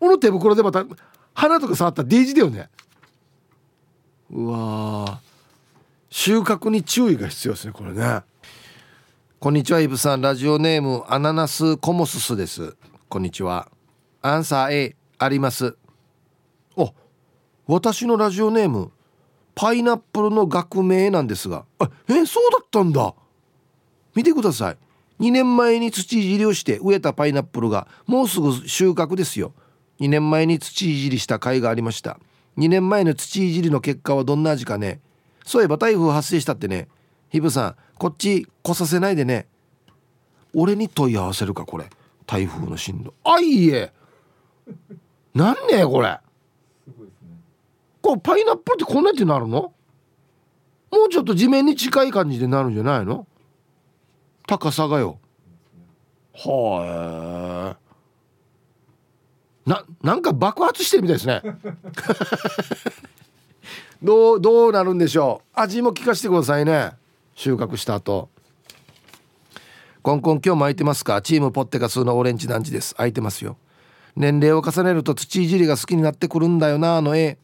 [0.00, 0.84] この手袋でまた
[1.34, 2.68] 花とか触ったらデージだよね。
[4.30, 5.20] うわ
[6.10, 8.22] 収穫に注意が必要ですねこれね。
[9.42, 10.20] こんにちはイブさん。
[10.20, 12.76] ラジオネームアナナスコモススです。
[13.08, 13.68] こんにちは。
[14.20, 15.76] アンサー A あります。
[16.76, 16.94] お
[17.66, 18.92] 私のラジオネーム
[19.56, 21.64] パイナップルの学名なんですが。
[21.80, 23.16] あえそうだったんだ。
[24.14, 24.76] 見てくださ
[25.18, 25.24] い。
[25.24, 29.54] 2年前に土いじりをして植えたパイナップルがもうすぐ収穫ですよ。
[29.98, 32.20] 2年前に土いじりした甲斐がありました。
[32.58, 35.00] 2年前の土いじりの結果はどんな味かね。
[35.44, 36.86] そういえば台風発生したってね。
[37.32, 39.46] ヒブさんこっち来させないでね。
[40.54, 41.88] 俺に問い合わせるかこれ。
[42.26, 43.14] 台風の進路。
[43.24, 43.90] あいえ。
[45.34, 46.20] なんねこれ。
[48.02, 49.72] こうパイナップルってこんなってなるの？
[50.90, 53.26] もうちょっと地面に近い感じでなるんじゃないの？
[54.46, 55.18] 高さがよ。
[56.34, 57.82] はあ。
[59.64, 61.40] ななんか爆発してるみたいですね。
[64.02, 65.60] どうどうなるんでしょう。
[65.60, 67.00] 味も聞かせてくださいね。
[67.42, 68.28] 収穫した後。
[70.02, 71.20] コンコン今日も空いてますか？
[71.22, 72.94] チームポッテカスのオレンジ団地です。
[72.94, 73.56] 空いてますよ。
[74.14, 77.38] 年齢を重ねると土いじりが好きになってくるんだよなあの絵。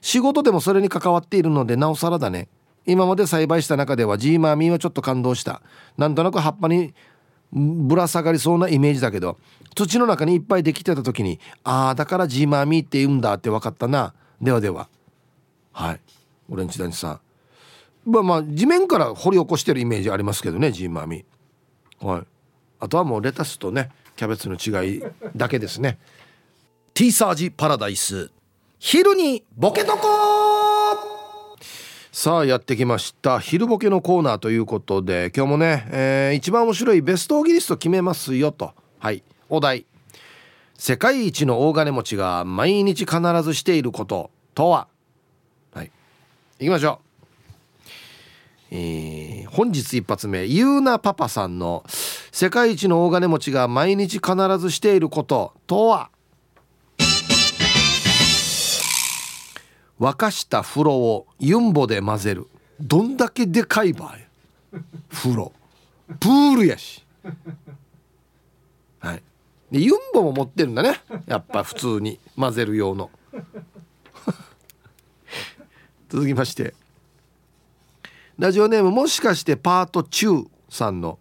[0.00, 2.48] 仕事でもそれに関わっているのでなおさらだね。
[2.84, 5.62] 今まで栽培した中ではジーマーミーはちょっと感動した。
[5.96, 6.92] なんとなく葉っぱに
[7.52, 9.38] ぶら下がりそうなイメージだけど
[9.76, 14.14] 土の中にいっぱいできてた時にああだからジーマーミーって言うんだって分かったな。
[14.40, 14.88] ではでは。
[15.70, 16.00] はい。
[16.50, 17.20] オレンジ団地さん。
[18.08, 21.24] まあまあ地面から掘り起こしてるイメージありますけどねジーマミ
[22.00, 22.22] はい。
[22.80, 25.02] あとはもうレタスとねキャベツの違い
[25.36, 25.98] だけですね。
[26.94, 28.30] T サージパラダイス。
[28.78, 30.08] 昼にボケとこ
[32.10, 33.38] さあやってきました。
[33.38, 38.72] 昼ボケのコーナーということで今日もね、えー、一番面白いベストオギリスト決めますよと。
[38.98, 39.22] はい。
[39.48, 39.86] お題。
[40.76, 44.88] 世界一の大金持ちが毎日必ずしていることとは？
[45.72, 45.90] はい。
[46.58, 47.07] 行きましょう。
[48.70, 51.84] えー、本日一発目ゆうなパパさんの
[52.32, 56.10] 世界一の大金持ちが毎日必ずしていることとは？
[59.98, 62.46] 沸かした風呂をユンボで混ぜる。
[62.80, 64.16] どんだけでかい場合。
[65.10, 65.52] 風呂。
[66.20, 67.04] プールやし。
[69.00, 69.22] はい。
[69.72, 71.00] でユンボも持ってるんだね。
[71.26, 73.10] やっぱ普通に混ぜる用の。
[76.08, 76.74] 続きまして。
[78.38, 80.28] ラジオネームもしかしてパート中
[80.68, 81.18] さんの、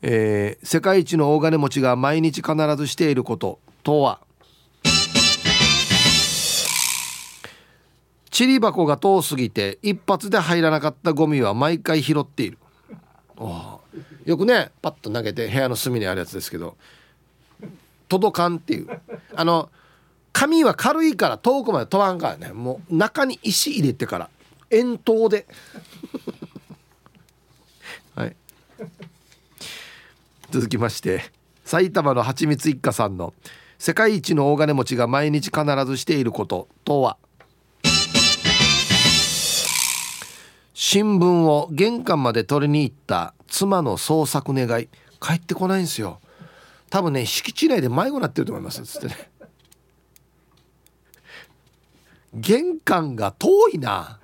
[0.00, 4.20] えー、世界一の大金持ちが毎日必ずしていることとは？
[8.30, 12.58] ちり箱が遠すぎて一発で入らなかったゴミは毎回拾っている。
[14.24, 16.76] よくねパッと投げて部屋の隅にあるやつですけど
[18.06, 18.88] 届かんっていう。
[19.34, 19.68] あの
[20.32, 22.52] 紙は軽いから遠くまで飛ばんからね。
[22.52, 24.30] もう中に石入れてから
[24.74, 25.46] 遠投で。
[28.16, 28.36] はい。
[30.50, 31.32] 続きまして
[31.64, 33.34] 埼玉のはちみつ一家さんの
[33.78, 37.16] 世界一の大金持ちが毎日必ずしていることとは？
[40.74, 44.88] 新聞を玄関まで取りに行った妻の捜索願い。
[45.20, 46.20] 帰ってこないんですよ。
[46.90, 49.30] 多分ね敷地内で迷子になってると思いますつってね。
[52.34, 54.18] 玄関が遠いな。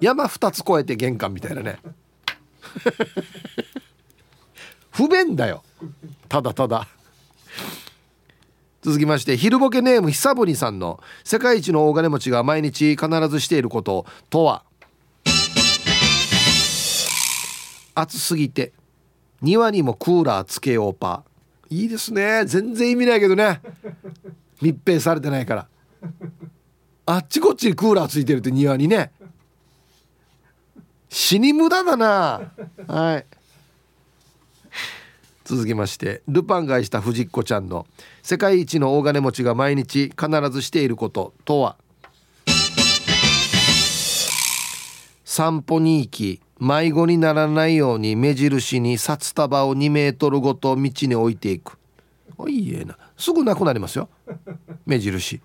[0.00, 1.78] 山2つ越えて玄関みたいなね。
[4.90, 5.62] 不便だよ。
[6.28, 6.86] ただただ。
[8.82, 14.62] 続きまして昼ボケネーム久堀さんの世界一の大金持ちが毎日必ずしていることとは？
[17.94, 18.72] 暑すぎて
[19.40, 22.44] 庭にもクーラーつけようパーいいですね。
[22.44, 23.62] 全然意味ないけどね。
[24.60, 25.66] 密閉されてないから。
[27.06, 29.12] あっちこっちにクーラーついてるって庭にね。
[31.14, 32.50] 死に無駄だな。
[32.88, 33.26] はい。
[35.44, 37.86] 続きましてルパンがした藤子ちゃんの
[38.24, 41.76] 世界一の大金持ちが毎日必ずしていることとは？
[45.24, 51.78] 散歩に行き迷子にならないように目印に札束を2メートルごと道に置いていく。
[52.36, 52.98] おいえな。
[53.16, 54.08] すぐなくなりますよ。
[54.84, 55.40] 目印。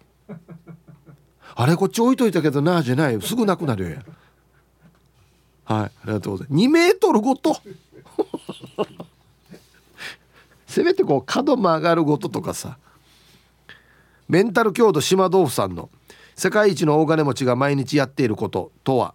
[1.53, 3.97] あれこっち置いといたけどなじゃないすぐなくなるよ。
[5.69, 6.63] はいありがとうございます。
[6.63, 7.55] 2メートルごと。
[10.65, 12.79] せめてこう角曲がるごととかさ。
[14.27, 15.89] メンタル強度島豆腐さんの
[16.35, 19.13] 世界一の大金持ちが毎日やっていることとは。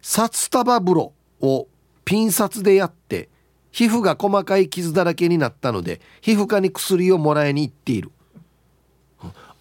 [0.00, 1.66] 札束風呂を
[2.04, 3.28] ピン札でやって
[3.72, 8.12] 皮膚が細かい傷だらけになったので皮膚科に薬をもらいに行っている。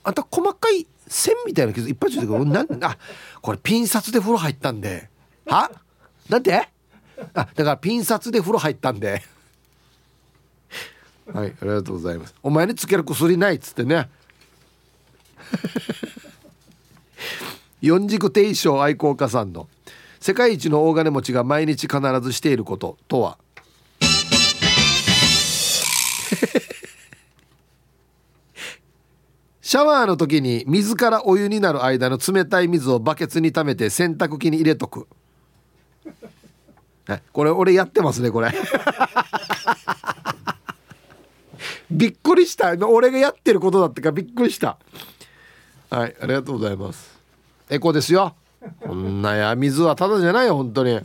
[0.04, 2.98] あんた細かい線みたいな傷いっぱいついてるなんあ
[3.42, 5.10] これピン札で風呂入ったんで。
[5.46, 5.70] は？
[6.30, 6.70] なんて？
[7.34, 9.24] あだからピン札で風呂入ったんで。
[11.34, 12.36] はいありがとうございます。
[12.42, 14.10] お前につける薬ないっつってね。
[17.82, 19.68] 四軸定称愛好家さんの。
[20.20, 23.38] 世界一の大金持ちが毎日必ずしていることとは？
[29.70, 35.08] シャワーの時に水からお湯になる間の冷たい水をバケツに溜めて洗濯機に入れとく。
[37.32, 38.50] これ俺やってますねこれ。
[41.92, 42.76] びっくりした。
[42.88, 44.80] 俺がやってることだってかびっくりした。
[45.92, 47.20] はいありがとうございます。
[47.70, 48.34] エコですよ。
[48.82, 51.00] こんなや水はただじゃないよ本当に。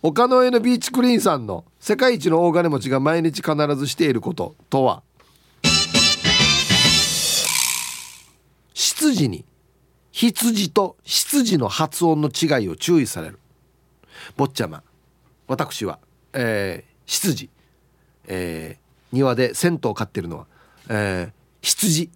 [0.00, 5.02] 岡の上のビーチクリーンさんの世界一の大金持ちが毎日必ずしていることとは？
[9.00, 9.46] 執事に
[10.12, 13.38] 羊と執事の発音の違いを注意される。
[14.36, 14.82] 坊ちゃま
[15.46, 15.98] 私は、
[16.34, 17.48] えー、羊、
[18.26, 20.46] えー、庭で銭湯を飼ってるのは、
[20.90, 21.32] えー、
[21.62, 22.10] 羊。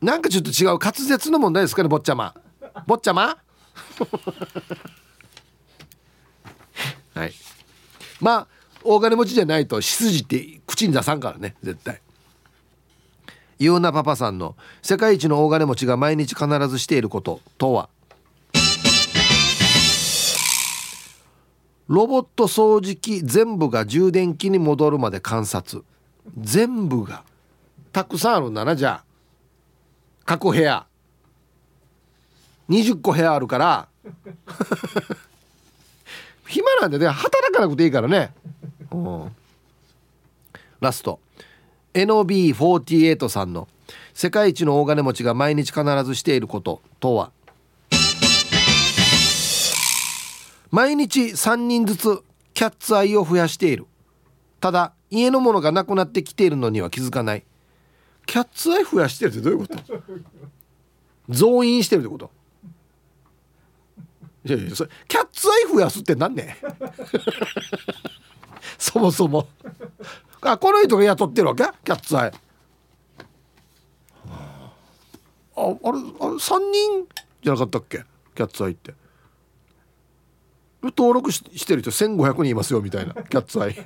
[0.00, 2.32] なんかちょっと違う滑舌の問題ですかね坊ちゃま。
[2.86, 3.36] 坊ちゃま？
[7.14, 7.32] はい。
[8.20, 8.46] まあ
[8.84, 12.00] 大金持ちじゃないと羊って口に出さんからね絶対。
[13.58, 14.54] ゆうなパパさんの。
[14.82, 17.88] 世界一の大金持ちが毎日必ずしていることとは？
[21.88, 25.82] ロボット掃除機全部が充電器に戻るまで観察。
[26.38, 27.24] 全部が。
[27.92, 29.04] たくさんあるんだなじゃあ。
[30.24, 30.86] 各部屋。
[32.68, 33.88] 20個部屋あるから。
[36.46, 38.32] 暇なんでね働かなくていいからね、
[38.90, 39.36] うん、
[40.80, 41.20] ラスト。
[41.94, 43.68] NOB48 さんの
[44.14, 47.30] 世界一の大金持ちが毎日必ずしていることとは？
[50.70, 52.22] 毎日3人ずつ
[52.52, 53.86] キャッツアイを増やしている。
[54.60, 57.44] ただ家のものがなくなってきているのには気づかない。
[58.26, 59.82] キャッツアイ増やしてるってどういうこと？
[61.30, 62.30] 増員してるってこと？
[64.44, 66.58] いやいやそれキャッツアイ増やすってなんね
[68.78, 69.48] そもそも。
[70.42, 71.64] あこの人が雇ってるわけ？
[71.84, 72.32] キャッツアイ。
[75.56, 77.06] ああれあれ3人
[77.42, 78.04] じゃなかったっけ？
[78.34, 78.94] キャッツアイって。
[80.82, 83.14] 登録してる人1500人いますよみたいな。
[83.14, 83.74] キャッツアイ。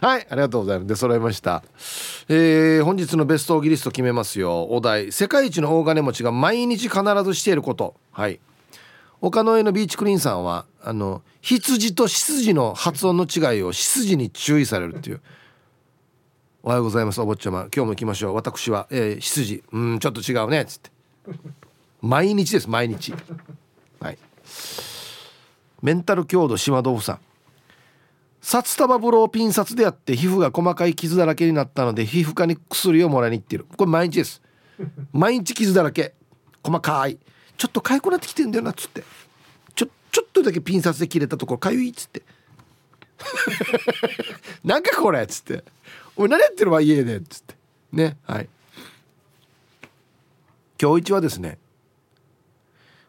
[0.00, 0.88] はいありがとうございます。
[0.88, 1.62] で揃いました。
[2.28, 4.64] えー、本日のベストオギリスト決めますよ。
[4.70, 5.10] お題。
[5.12, 7.94] 世界一の大金持ちが毎日必ずしていること。
[8.12, 8.38] はい。
[9.20, 15.20] 岡の上のビーチクリーンさんはあの羊と羊の発音の違いを羊に注意されるっていう。
[16.62, 17.60] おはようございますお坊ちゃま。
[17.60, 18.34] 今日も行きましょう。
[18.34, 19.62] 私は、えー、羊。
[19.72, 20.62] うんちょっと違うね。
[20.62, 20.90] っつって。
[22.02, 23.14] 毎日です毎日。
[24.00, 24.18] はい。
[25.82, 27.20] メンタル強度島豆腐さん。
[28.40, 33.66] 札束風呂をピン札でやって皮膚が細かい傷だらけになったので皮膚科に薬をもらいに行ってる。
[33.76, 34.42] これ毎日です。
[35.12, 36.14] 毎日傷だらけ。
[36.62, 37.18] 細かい。
[37.56, 39.02] ちょっと痒くなってきてんだよなっつって。
[39.74, 42.22] ちょちょっとだけピン札で切れたところかゆいっつって。
[44.64, 45.64] なんかこれっつって
[46.16, 47.54] 「お前何やってるわ家で」っつって。
[47.92, 48.48] ねはい。
[50.80, 51.58] 今日一はですね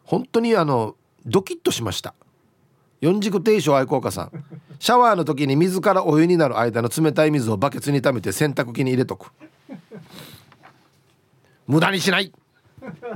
[0.04, 0.96] 本当にあの
[1.26, 2.14] ドキッとしました。
[3.00, 4.44] 四軸定称愛好家さん。
[4.80, 9.30] シャワーの時に水からお湯になる間の冷たい水をバケツに溜めて洗濯機に入れとく。
[11.66, 12.32] 無駄にしない。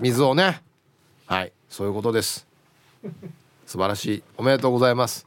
[0.01, 0.62] 水をね。
[1.33, 2.47] はいそういうことです。
[3.64, 4.22] 素晴らしい。
[4.37, 5.26] おめでとうございます。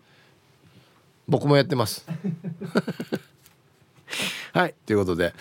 [1.27, 2.05] 僕もやってます。
[4.53, 5.33] はいということで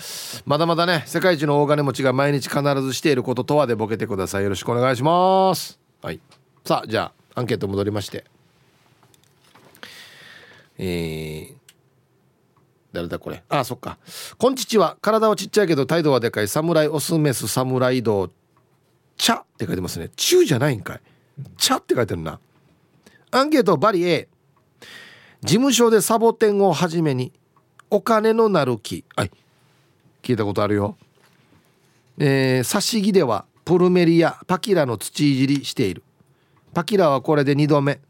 [0.46, 4.44] まだまだね世界一の大金持ちが毎日必ずしていることとはでボケてください。
[4.44, 5.78] よろしくお願いします。
[6.00, 6.20] はい
[6.64, 8.24] さあじゃあアンケート戻りまして。
[10.78, 11.54] えー、
[12.94, 13.42] 誰だこれ。
[13.50, 13.98] あそっか。
[14.38, 16.48] こんちちは体はちっちゃいけど態度はでかい。
[16.48, 18.30] 侍オスメス侍道。
[19.16, 20.10] 茶って書いてますね。
[20.16, 21.00] 中じゃないんかい。
[21.56, 22.38] 茶って書いてるな。
[23.30, 24.28] アンケートバリ A
[25.42, 27.32] 事務所でサボテンをはじめに
[27.90, 29.04] お金のなる木。
[29.16, 29.30] はい。
[30.22, 30.96] 聞いたことあるよ。
[32.18, 36.02] えー、刺し木ではプルメリアパキラの土いじりしている。
[36.72, 38.00] パキラはこれで2度目。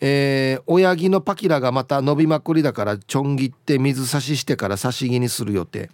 [0.00, 5.90] えー、親木のパキラがまた伸びまくりだからちょん切って水差ししてから差し木にする予定。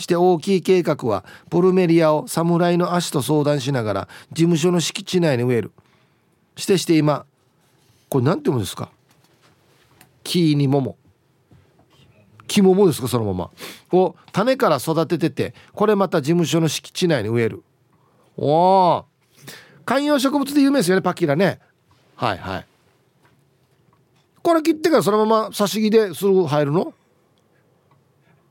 [0.00, 5.72] して大きい計画はポルメリアを侍の足と相談しながら事務所の敷地内に植える。
[6.56, 7.26] してして今
[8.08, 8.90] これ何て読むんですか？
[10.24, 10.96] 木に桃。
[12.46, 13.08] 木桃ですか？
[13.08, 13.50] そのまま。
[13.92, 17.62] を種から育てててこれまた事務所の敷地内に植える。
[18.36, 19.04] おお
[19.84, 21.60] 観葉植物で有名ですよねパキラね。
[22.16, 22.66] はいはい。
[24.42, 26.94] これ切ってからそのまま差し木ですぐ入るの？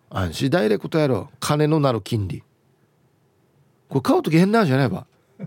[0.09, 0.49] 安心。
[0.49, 1.29] ダイレクトやろ。
[1.39, 2.43] 金のなる金利。
[3.89, 5.05] これ買う時変なんじゃないば。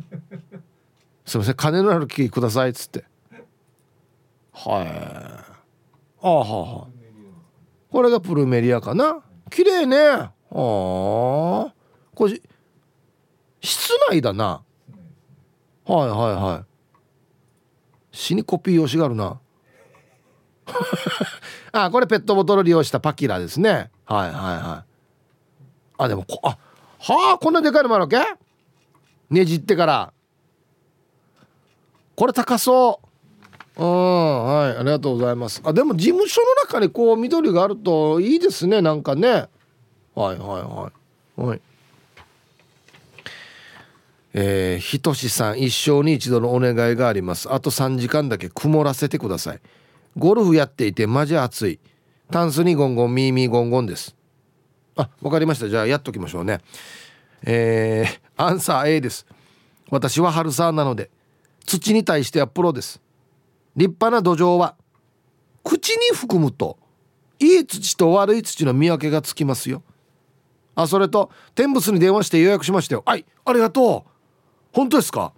[1.25, 1.55] すいません。
[1.55, 3.05] 金のなる金利くださいっつって。
[4.53, 4.87] はい。
[6.25, 6.87] ああはあはあ
[7.91, 9.23] これがプルメリアかな。
[9.51, 9.99] 綺麗ね。
[9.99, 11.75] ああ
[12.15, 12.41] これ
[13.61, 14.63] 室内だな。
[15.85, 18.17] はいはいはい。
[18.17, 19.41] 死にコピー用しがるな。
[21.73, 23.91] あこれペットボトル利用したパキラですね。
[24.13, 24.93] はいはいはい。
[25.99, 26.59] あでもこあ
[26.99, 28.19] はあこんなでかいのもあるわけ？
[29.31, 30.13] ねじってから。
[32.15, 33.01] これ高そ
[33.77, 33.83] う。
[33.83, 34.77] うんはい。
[34.77, 35.63] ありがとうございます。
[35.65, 39.29] あでも事務所の中にこう緑があるといいですねなんかね。
[39.31, 39.49] はい
[40.15, 40.93] はいは
[41.39, 41.41] い。
[41.41, 41.61] はい。
[44.35, 47.51] えー、ひとしさん一生に一度のお願いがあります。
[47.51, 49.61] あと3時間だけ曇らせてください。
[50.19, 51.81] ゴルフやっていてマジ暑い。
[52.33, 54.17] タンスにゴンゴンミーミーゴンゴンです。
[54.97, 55.69] あわかりました。
[55.69, 56.61] じゃあやっときましょうね。
[57.45, 59.27] えー、アンサー A です。
[59.91, 61.11] 私は春サーなので
[61.67, 63.01] 土に対してはプロです。
[63.77, 64.75] 立派な土壌は
[65.63, 66.79] 口に含むと
[67.39, 69.83] いい土と悪い土の見分けがつきますよ。
[70.75, 73.03] あそれと天仏に電話して予約しましたよ。
[73.07, 74.11] はいありがとう。
[74.73, 75.33] 本当ですか？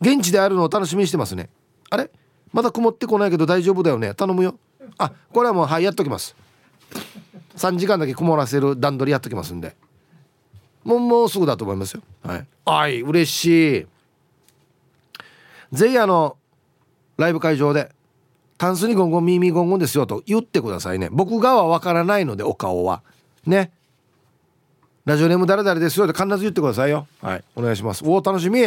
[0.00, 1.48] 現地であるのを楽しみにしてますね。
[1.88, 2.10] あれ？
[2.52, 4.14] まだ曇ってこないけど大丈夫だよね。
[4.14, 4.58] 頼むよ
[4.98, 6.34] あこれはもうはいやっときます。
[7.56, 9.76] 3時間だけ曇らせる段取りやっときますんで。
[10.84, 12.02] もうもうすぐだと思いますよ。
[12.22, 12.46] はい。
[12.64, 13.86] はい嬉しい。
[15.72, 16.36] ぜひあの
[17.16, 17.90] ライブ会場で
[18.58, 21.08] 「タンスにゴンゴン耳ゴンゴンですよ」と言ってくださいね。
[21.10, 23.02] 僕がはわからないのでお顔は。
[23.46, 23.72] ね。
[25.04, 27.06] ラジオネーム誰々ですよって必ず言ってくださいよ。
[27.20, 28.04] はいお願いします。
[28.04, 28.60] おお楽しみ